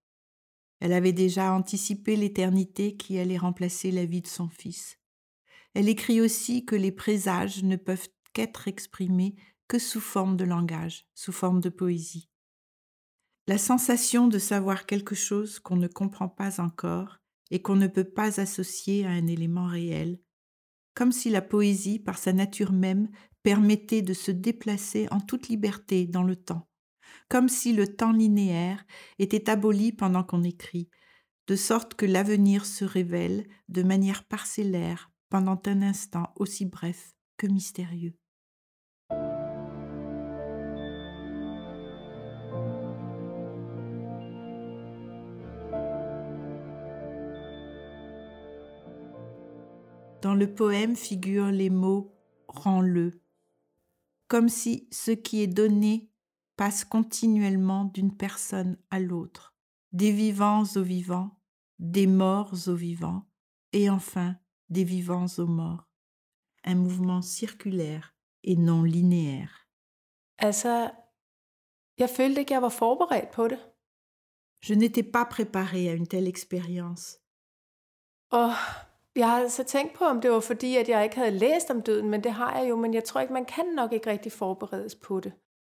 Elle 0.80 0.94
avait 0.94 1.14
déjà 1.14 1.52
anticipé 1.54 2.16
l'éternité 2.16 2.96
qui 2.96 3.18
allait 3.18 3.38
remplacer 3.38 3.92
la 3.92 4.06
vie 4.06 4.22
de 4.22 4.28
son 4.28 4.50
fils. 4.50 5.00
Elle 5.74 5.90
écrit 5.90 6.22
aussi 6.22 6.66
que 6.66 6.76
les 6.76 6.92
présages 6.92 7.64
ne 7.64 7.76
peuvent 7.76 8.08
qu'être 8.34 8.68
exprimés 8.68 9.36
que 9.68 9.80
sous 9.80 10.00
forme 10.00 10.38
de 10.38 10.46
langage, 10.46 11.06
sous 11.14 11.32
forme 11.32 11.60
de 11.60 11.70
poésie. 11.70 12.30
La 13.48 13.58
sensation 13.58 14.28
de 14.28 14.40
savoir 14.40 14.86
quelque 14.86 15.16
chose 15.16 15.60
qu'on 15.60 15.78
ne 15.78 15.88
comprend 15.88 16.28
pas 16.28 16.60
encore 16.60 17.18
et 17.50 17.62
qu'on 17.62 17.76
ne 17.76 17.88
peut 17.88 18.04
pas 18.04 18.40
associer 18.40 19.06
à 19.06 19.10
un 19.10 19.28
élément 19.28 19.68
réel, 19.68 20.20
comme 20.94 21.12
si 21.12 21.30
la 21.30 21.42
poésie, 21.42 22.00
par 22.00 22.18
sa 22.18 22.34
nature 22.34 22.72
même, 22.72 23.10
permettait 23.44 24.02
de 24.02 24.14
se 24.14 24.32
déplacer 24.32 25.08
en 25.12 25.22
toute 25.22 25.48
liberté 25.48 26.06
dans 26.06 26.24
le 26.24 26.36
temps, 26.36 26.68
comme 27.30 27.48
si 27.48 27.72
le 27.72 27.88
temps 27.88 28.12
linéaire 28.12 28.86
était 29.20 29.50
aboli 29.50 29.92
pendant 29.92 30.24
qu'on 30.24 30.44
écrit, 30.44 30.90
de 31.48 31.56
sorte 31.56 31.94
que 31.94 32.06
l'avenir 32.06 32.66
se 32.66 32.84
révèle 32.84 33.48
de 33.70 33.84
manière 33.84 34.26
parcellaire 34.26 35.12
pendant 35.30 35.62
un 35.66 35.82
instant 35.82 36.34
aussi 36.36 36.66
bref 36.66 37.16
que 37.38 37.48
mystérieux. 37.48 38.18
Dans 50.28 50.36
le 50.36 50.54
poème 50.54 50.98
figurent 50.98 51.52
les 51.52 51.70
mots 51.70 52.14
rends-le, 52.50 53.22
comme 54.28 54.50
si 54.50 54.90
ce 54.92 55.12
qui 55.12 55.42
est 55.42 55.48
donné 55.48 56.12
passe 56.58 56.84
continuellement 56.84 57.86
d'une 57.86 58.14
personne 58.14 58.78
à 58.92 59.00
l'autre, 59.00 59.56
des 59.94 60.12
vivants 60.12 60.66
aux 60.76 60.84
vivants, 60.84 61.40
des 61.80 62.08
morts 62.08 62.54
aux 62.68 62.76
vivants, 62.76 63.24
et 63.72 63.90
enfin 63.90 64.36
des 64.68 64.84
vivants 64.84 65.28
aux 65.38 65.48
morts. 65.48 65.88
Un 66.66 66.76
mouvement 66.76 67.22
circulaire 67.22 68.14
et 68.44 68.58
non 68.58 68.84
linéaire. 68.84 69.70
Altså, 70.38 70.92
jeg 71.98 72.10
følte 72.10 72.40
ikke, 72.40 72.54
jeg 72.54 72.62
var 72.62 72.70
forberedt 72.70 73.32
på 73.32 73.48
det. 73.48 73.60
Je 74.60 74.74
n'étais 74.74 75.04
pas 75.04 75.24
préparée 75.24 75.88
à 75.90 75.94
une 75.94 76.08
telle 76.08 76.28
expérience. 76.28 77.16
Og 78.30 78.52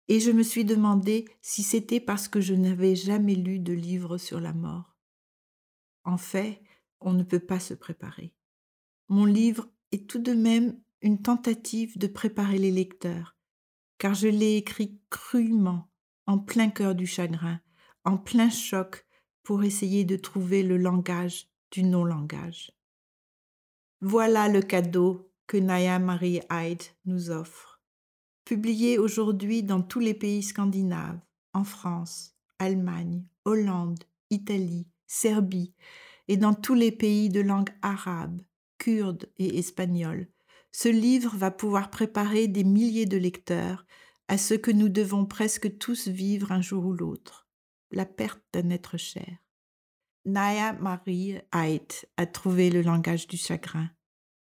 Et 0.08 0.22
je 0.22 0.32
me 0.32 0.42
suis 0.42 0.64
demandé 0.64 1.26
si 1.42 1.62
c'était 1.62 2.00
parce 2.00 2.30
que 2.30 2.40
je 2.40 2.54
n'avais 2.54 2.96
jamais 2.96 3.36
lu 3.36 3.60
de 3.60 3.74
livre 3.74 4.18
sur 4.18 4.40
la 4.40 4.54
mort. 4.54 4.96
En 6.06 6.18
fait, 6.18 6.62
on 7.02 7.12
ne 7.12 7.24
peut 7.24 7.42
pas 7.42 7.60
se 7.60 7.74
préparer. 7.74 8.34
Mon 9.10 9.26
livre 9.26 9.68
est 9.92 10.10
tout 10.10 10.20
de 10.20 10.34
même 10.34 10.80
une 11.02 11.22
tentative 11.22 11.98
de 11.98 12.08
préparer 12.08 12.58
les 12.58 12.72
lecteurs, 12.72 13.36
car 13.98 14.14
je 14.14 14.30
l'ai 14.30 14.56
écrit 14.56 14.98
crûment, 15.10 15.90
en 16.26 16.40
plein 16.40 16.70
cœur 16.70 16.96
du 16.96 17.06
chagrin, 17.06 17.60
en 18.06 18.18
plein 18.18 18.50
choc, 18.50 19.06
pour 19.44 19.64
essayer 19.66 20.06
de 20.06 20.16
trouver 20.16 20.64
le 20.64 20.78
langage 20.78 21.50
du 21.72 21.84
non-langage. 21.84 22.72
Voilà 24.04 24.48
le 24.48 24.64
cadeau 24.64 25.32
que 25.46 25.58
Naya 25.58 26.00
Marie 26.00 26.42
Hyde 26.50 26.82
nous 27.06 27.30
offre. 27.30 27.84
Publié 28.46 28.98
aujourd'hui 28.98 29.62
dans 29.62 29.84
tous 29.84 30.00
les 30.00 30.16
pays 30.16 30.42
scandinaves, 30.42 31.20
en 31.54 31.64
France, 31.64 32.36
Allemagne, 32.58 33.24
Hollande, 33.46 34.04
Italie, 34.32 34.88
Serbie 35.06 35.76
et 36.28 36.36
dans 36.36 36.56
tous 36.56 36.74
les 36.74 36.92
pays 36.92 37.30
de 37.30 37.42
langue 37.42 37.70
arabe, 37.84 38.42
kurde 38.80 39.30
et 39.38 39.60
espagnole, 39.60 40.28
ce 40.72 40.90
livre 40.90 41.38
va 41.38 41.52
pouvoir 41.52 41.92
préparer 41.92 42.48
des 42.48 42.64
milliers 42.64 43.06
de 43.06 43.18
lecteurs 43.18 43.86
à 44.28 44.40
ce 44.40 44.56
que 44.56 44.72
nous 44.72 44.90
devons 44.90 45.28
presque 45.28 45.78
tous 45.78 46.08
vivre 46.08 46.52
un 46.52 46.62
jour 46.62 46.88
ou 46.88 46.94
l'autre, 46.94 47.48
la 47.92 48.08
perte 48.08 48.42
d'un 48.52 48.72
être 48.72 48.98
cher. 48.98 49.38
Naya 50.26 50.74
Marie 50.74 51.40
Haidt 51.52 52.08
a 52.18 52.26
trouvé 52.26 52.70
le 52.70 52.82
langage 52.82 53.28
du 53.28 53.38
chagrin. 53.38 53.90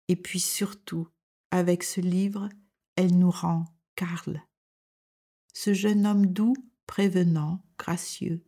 Et 0.07 0.15
puis 0.15 0.39
surtout, 0.39 1.07
avec 1.51 1.83
ce 1.83 2.01
livre, 2.01 2.49
elle 2.95 3.17
nous 3.17 3.31
rend 3.31 3.65
Karl. 3.95 4.41
Ce 5.53 5.73
jeune 5.73 6.05
homme 6.05 6.27
doux, 6.27 6.55
prévenant, 6.85 7.63
gracieux. 7.77 8.45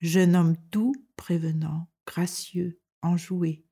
Jeune 0.00 0.36
homme 0.36 0.56
doux, 0.70 0.94
prévenant, 1.16 1.88
gracieux, 2.06 2.80
enjoué. 3.02 3.64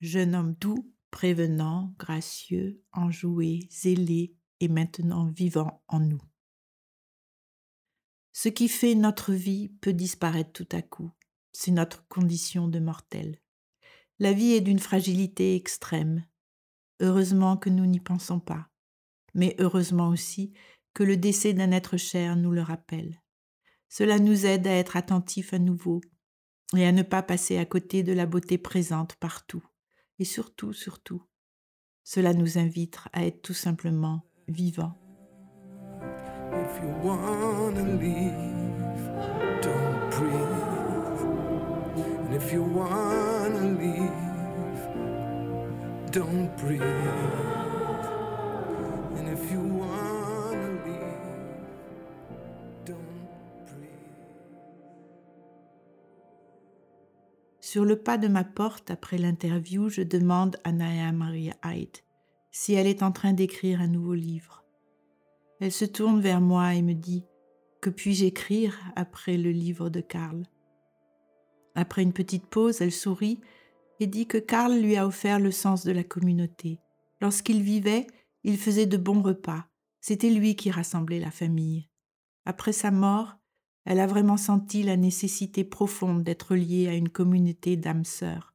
Jeune 0.00 0.34
homme 0.34 0.54
doux, 0.54 0.92
prévenant, 1.10 1.94
gracieux, 1.98 2.82
enjoué, 2.92 3.68
zélé 3.70 4.36
et 4.60 4.68
maintenant 4.68 5.26
vivant 5.26 5.82
en 5.88 6.00
nous. 6.00 6.22
Ce 8.32 8.50
qui 8.50 8.68
fait 8.68 8.94
notre 8.94 9.32
vie 9.32 9.70
peut 9.80 9.94
disparaître 9.94 10.52
tout 10.52 10.68
à 10.72 10.82
coup. 10.82 11.10
C'est 11.58 11.70
notre 11.70 12.06
condition 12.08 12.68
de 12.68 12.78
mortel. 12.78 13.40
La 14.18 14.34
vie 14.34 14.52
est 14.52 14.60
d'une 14.60 14.78
fragilité 14.78 15.56
extrême. 15.56 16.22
Heureusement 17.00 17.56
que 17.56 17.70
nous 17.70 17.86
n'y 17.86 17.98
pensons 17.98 18.40
pas, 18.40 18.68
mais 19.32 19.56
heureusement 19.58 20.10
aussi 20.10 20.52
que 20.92 21.02
le 21.02 21.16
décès 21.16 21.54
d'un 21.54 21.72
être 21.72 21.96
cher 21.96 22.36
nous 22.36 22.52
le 22.52 22.60
rappelle. 22.60 23.22
Cela 23.88 24.18
nous 24.18 24.44
aide 24.44 24.66
à 24.66 24.72
être 24.72 24.98
attentifs 24.98 25.54
à 25.54 25.58
nouveau 25.58 26.02
et 26.76 26.84
à 26.84 26.92
ne 26.92 27.02
pas 27.02 27.22
passer 27.22 27.56
à 27.56 27.64
côté 27.64 28.02
de 28.02 28.12
la 28.12 28.26
beauté 28.26 28.58
présente 28.58 29.16
partout. 29.16 29.64
Et 30.18 30.26
surtout, 30.26 30.74
surtout, 30.74 31.22
cela 32.04 32.34
nous 32.34 32.58
invite 32.58 32.98
à 33.14 33.24
être 33.24 33.40
tout 33.40 33.54
simplement 33.54 34.28
vivants. 34.46 34.94
Sur 57.60 57.84
le 57.84 57.96
pas 57.96 58.16
de 58.18 58.28
ma 58.28 58.42
porte 58.42 58.90
après 58.90 59.18
l'interview, 59.18 59.88
je 59.88 60.02
demande 60.02 60.56
à 60.64 60.72
Naya 60.72 61.12
Maria 61.12 61.54
Hyde 61.64 61.98
si 62.50 62.72
elle 62.72 62.86
est 62.86 63.02
en 63.02 63.12
train 63.12 63.34
d'écrire 63.34 63.80
un 63.80 63.86
nouveau 63.86 64.14
livre. 64.14 64.64
Elle 65.60 65.72
se 65.72 65.84
tourne 65.84 66.20
vers 66.20 66.40
moi 66.40 66.74
et 66.74 66.82
me 66.82 66.94
dit 66.94 67.24
Que 67.82 67.90
puis-je 67.90 68.24
écrire 68.24 68.78
après 68.96 69.36
le 69.36 69.50
livre 69.50 69.90
de 69.90 70.00
Karl? 70.00 70.46
Après 71.76 72.02
une 72.02 72.14
petite 72.14 72.46
pause, 72.46 72.80
elle 72.80 72.90
sourit 72.90 73.40
et 74.00 74.06
dit 74.06 74.26
que 74.26 74.38
Karl 74.38 74.74
lui 74.80 74.96
a 74.96 75.06
offert 75.06 75.38
le 75.38 75.50
sens 75.50 75.84
de 75.84 75.92
la 75.92 76.04
communauté. 76.04 76.80
Lorsqu'il 77.20 77.62
vivait, 77.62 78.06
il 78.44 78.58
faisait 78.58 78.86
de 78.86 78.96
bons 78.96 79.22
repas. 79.22 79.66
C'était 80.00 80.30
lui 80.30 80.56
qui 80.56 80.70
rassemblait 80.70 81.20
la 81.20 81.30
famille. 81.30 81.88
Après 82.46 82.72
sa 82.72 82.90
mort, 82.90 83.36
elle 83.84 84.00
a 84.00 84.06
vraiment 84.06 84.38
senti 84.38 84.82
la 84.82 84.96
nécessité 84.96 85.64
profonde 85.64 86.24
d'être 86.24 86.56
liée 86.56 86.88
à 86.88 86.94
une 86.94 87.10
communauté 87.10 87.76
d'âmes 87.76 88.04
sœurs. 88.04 88.54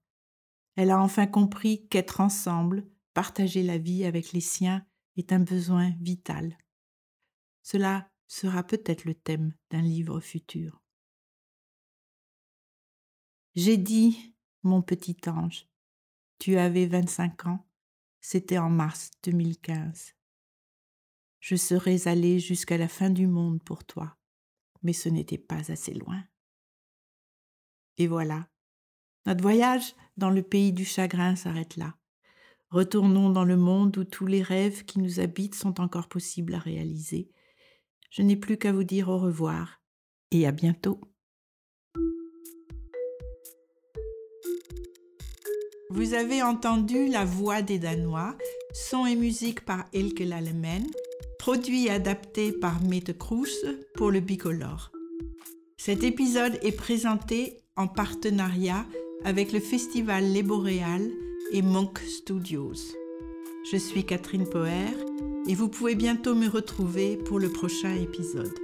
Elle 0.75 0.89
a 0.89 0.99
enfin 0.99 1.27
compris 1.27 1.88
qu'être 1.89 2.21
ensemble, 2.21 2.88
partager 3.13 3.62
la 3.62 3.77
vie 3.77 4.03
avec 4.05 4.34
les 4.34 4.41
siens, 4.41 4.84
est 5.15 5.31
un 5.31 5.39
besoin 5.39 5.93
vital. 5.99 6.57
Cela 7.62 8.10
sera 8.27 8.63
peut-être 8.63 9.05
le 9.05 9.13
thème 9.13 9.53
d'un 9.69 9.81
livre 9.81 10.19
futur. 10.21 10.81
J'ai 13.56 13.76
dit, 13.76 14.34
mon 14.64 14.82
petit 14.82 15.18
ange, 15.28 15.68
tu 16.40 16.58
avais 16.58 16.86
25 16.86 17.48
ans, 17.48 17.68
c'était 18.22 18.58
en 18.58 18.70
mars 18.70 19.12
2015. 19.24 20.16
Je 21.42 21.56
serais 21.58 22.08
allé 22.08 22.40
jusqu'à 22.40 22.78
la 22.78 22.88
fin 22.88 23.10
du 23.10 23.28
monde 23.28 23.62
pour 23.62 23.84
toi, 23.84 24.18
mais 24.84 24.94
ce 24.94 25.10
n'était 25.10 25.38
pas 25.38 25.70
assez 25.70 25.94
loin. 25.94 26.24
Et 27.98 28.08
voilà, 28.08 28.48
notre 29.26 29.42
voyage 29.42 29.96
dans 30.16 30.30
le 30.30 30.44
pays 30.44 30.72
du 30.72 30.86
chagrin 30.86 31.36
s'arrête 31.36 31.76
là. 31.76 31.98
Retournons 32.70 33.32
dans 33.32 33.44
le 33.44 33.58
monde 33.58 33.98
où 33.98 34.06
tous 34.06 34.28
les 34.28 34.44
rêves 34.44 34.86
qui 34.86 35.00
nous 35.00 35.20
habitent 35.20 35.56
sont 35.56 35.82
encore 35.82 36.08
possibles 36.08 36.54
à 36.54 36.60
réaliser. 36.60 37.30
Je 38.12 38.22
n'ai 38.22 38.38
plus 38.38 38.58
qu'à 38.58 38.72
vous 38.72 38.86
dire 38.86 39.10
au 39.10 39.18
revoir 39.18 39.82
et 40.32 40.48
à 40.48 40.54
bientôt. 40.54 41.02
Vous 45.93 46.13
avez 46.13 46.41
entendu 46.41 47.08
La 47.08 47.25
Voix 47.25 47.62
des 47.62 47.77
Danois, 47.77 48.38
son 48.73 49.06
et 49.06 49.17
musique 49.17 49.65
par 49.65 49.84
Elke 49.93 50.21
Lalemen, 50.21 50.88
produit 51.38 51.88
et 51.88 51.89
adapté 51.89 52.54
par 52.54 52.82
Mette 52.82 53.17
Kroes 53.17 53.67
pour 53.95 54.10
le 54.10 54.21
Bicolore. 54.21 54.93
Cet 55.75 56.06
épisode 56.06 56.58
est 56.63 56.71
présenté 56.71 57.58
en 57.75 57.88
partenariat 57.88 58.86
avec 59.25 59.51
le 59.51 59.60
festival 59.60 60.23
Les 60.32 60.43
Boréales 60.43 61.12
et 61.51 61.62
Monk 61.62 61.99
Studios. 61.99 62.95
Je 63.69 63.75
suis 63.75 64.06
Catherine 64.06 64.47
Poher 64.47 64.95
et 65.45 65.56
vous 65.56 65.67
pouvez 65.67 65.95
bientôt 65.95 66.36
me 66.36 66.47
retrouver 66.47 67.17
pour 67.17 67.38
le 67.38 67.49
prochain 67.49 67.93
épisode. 67.95 68.58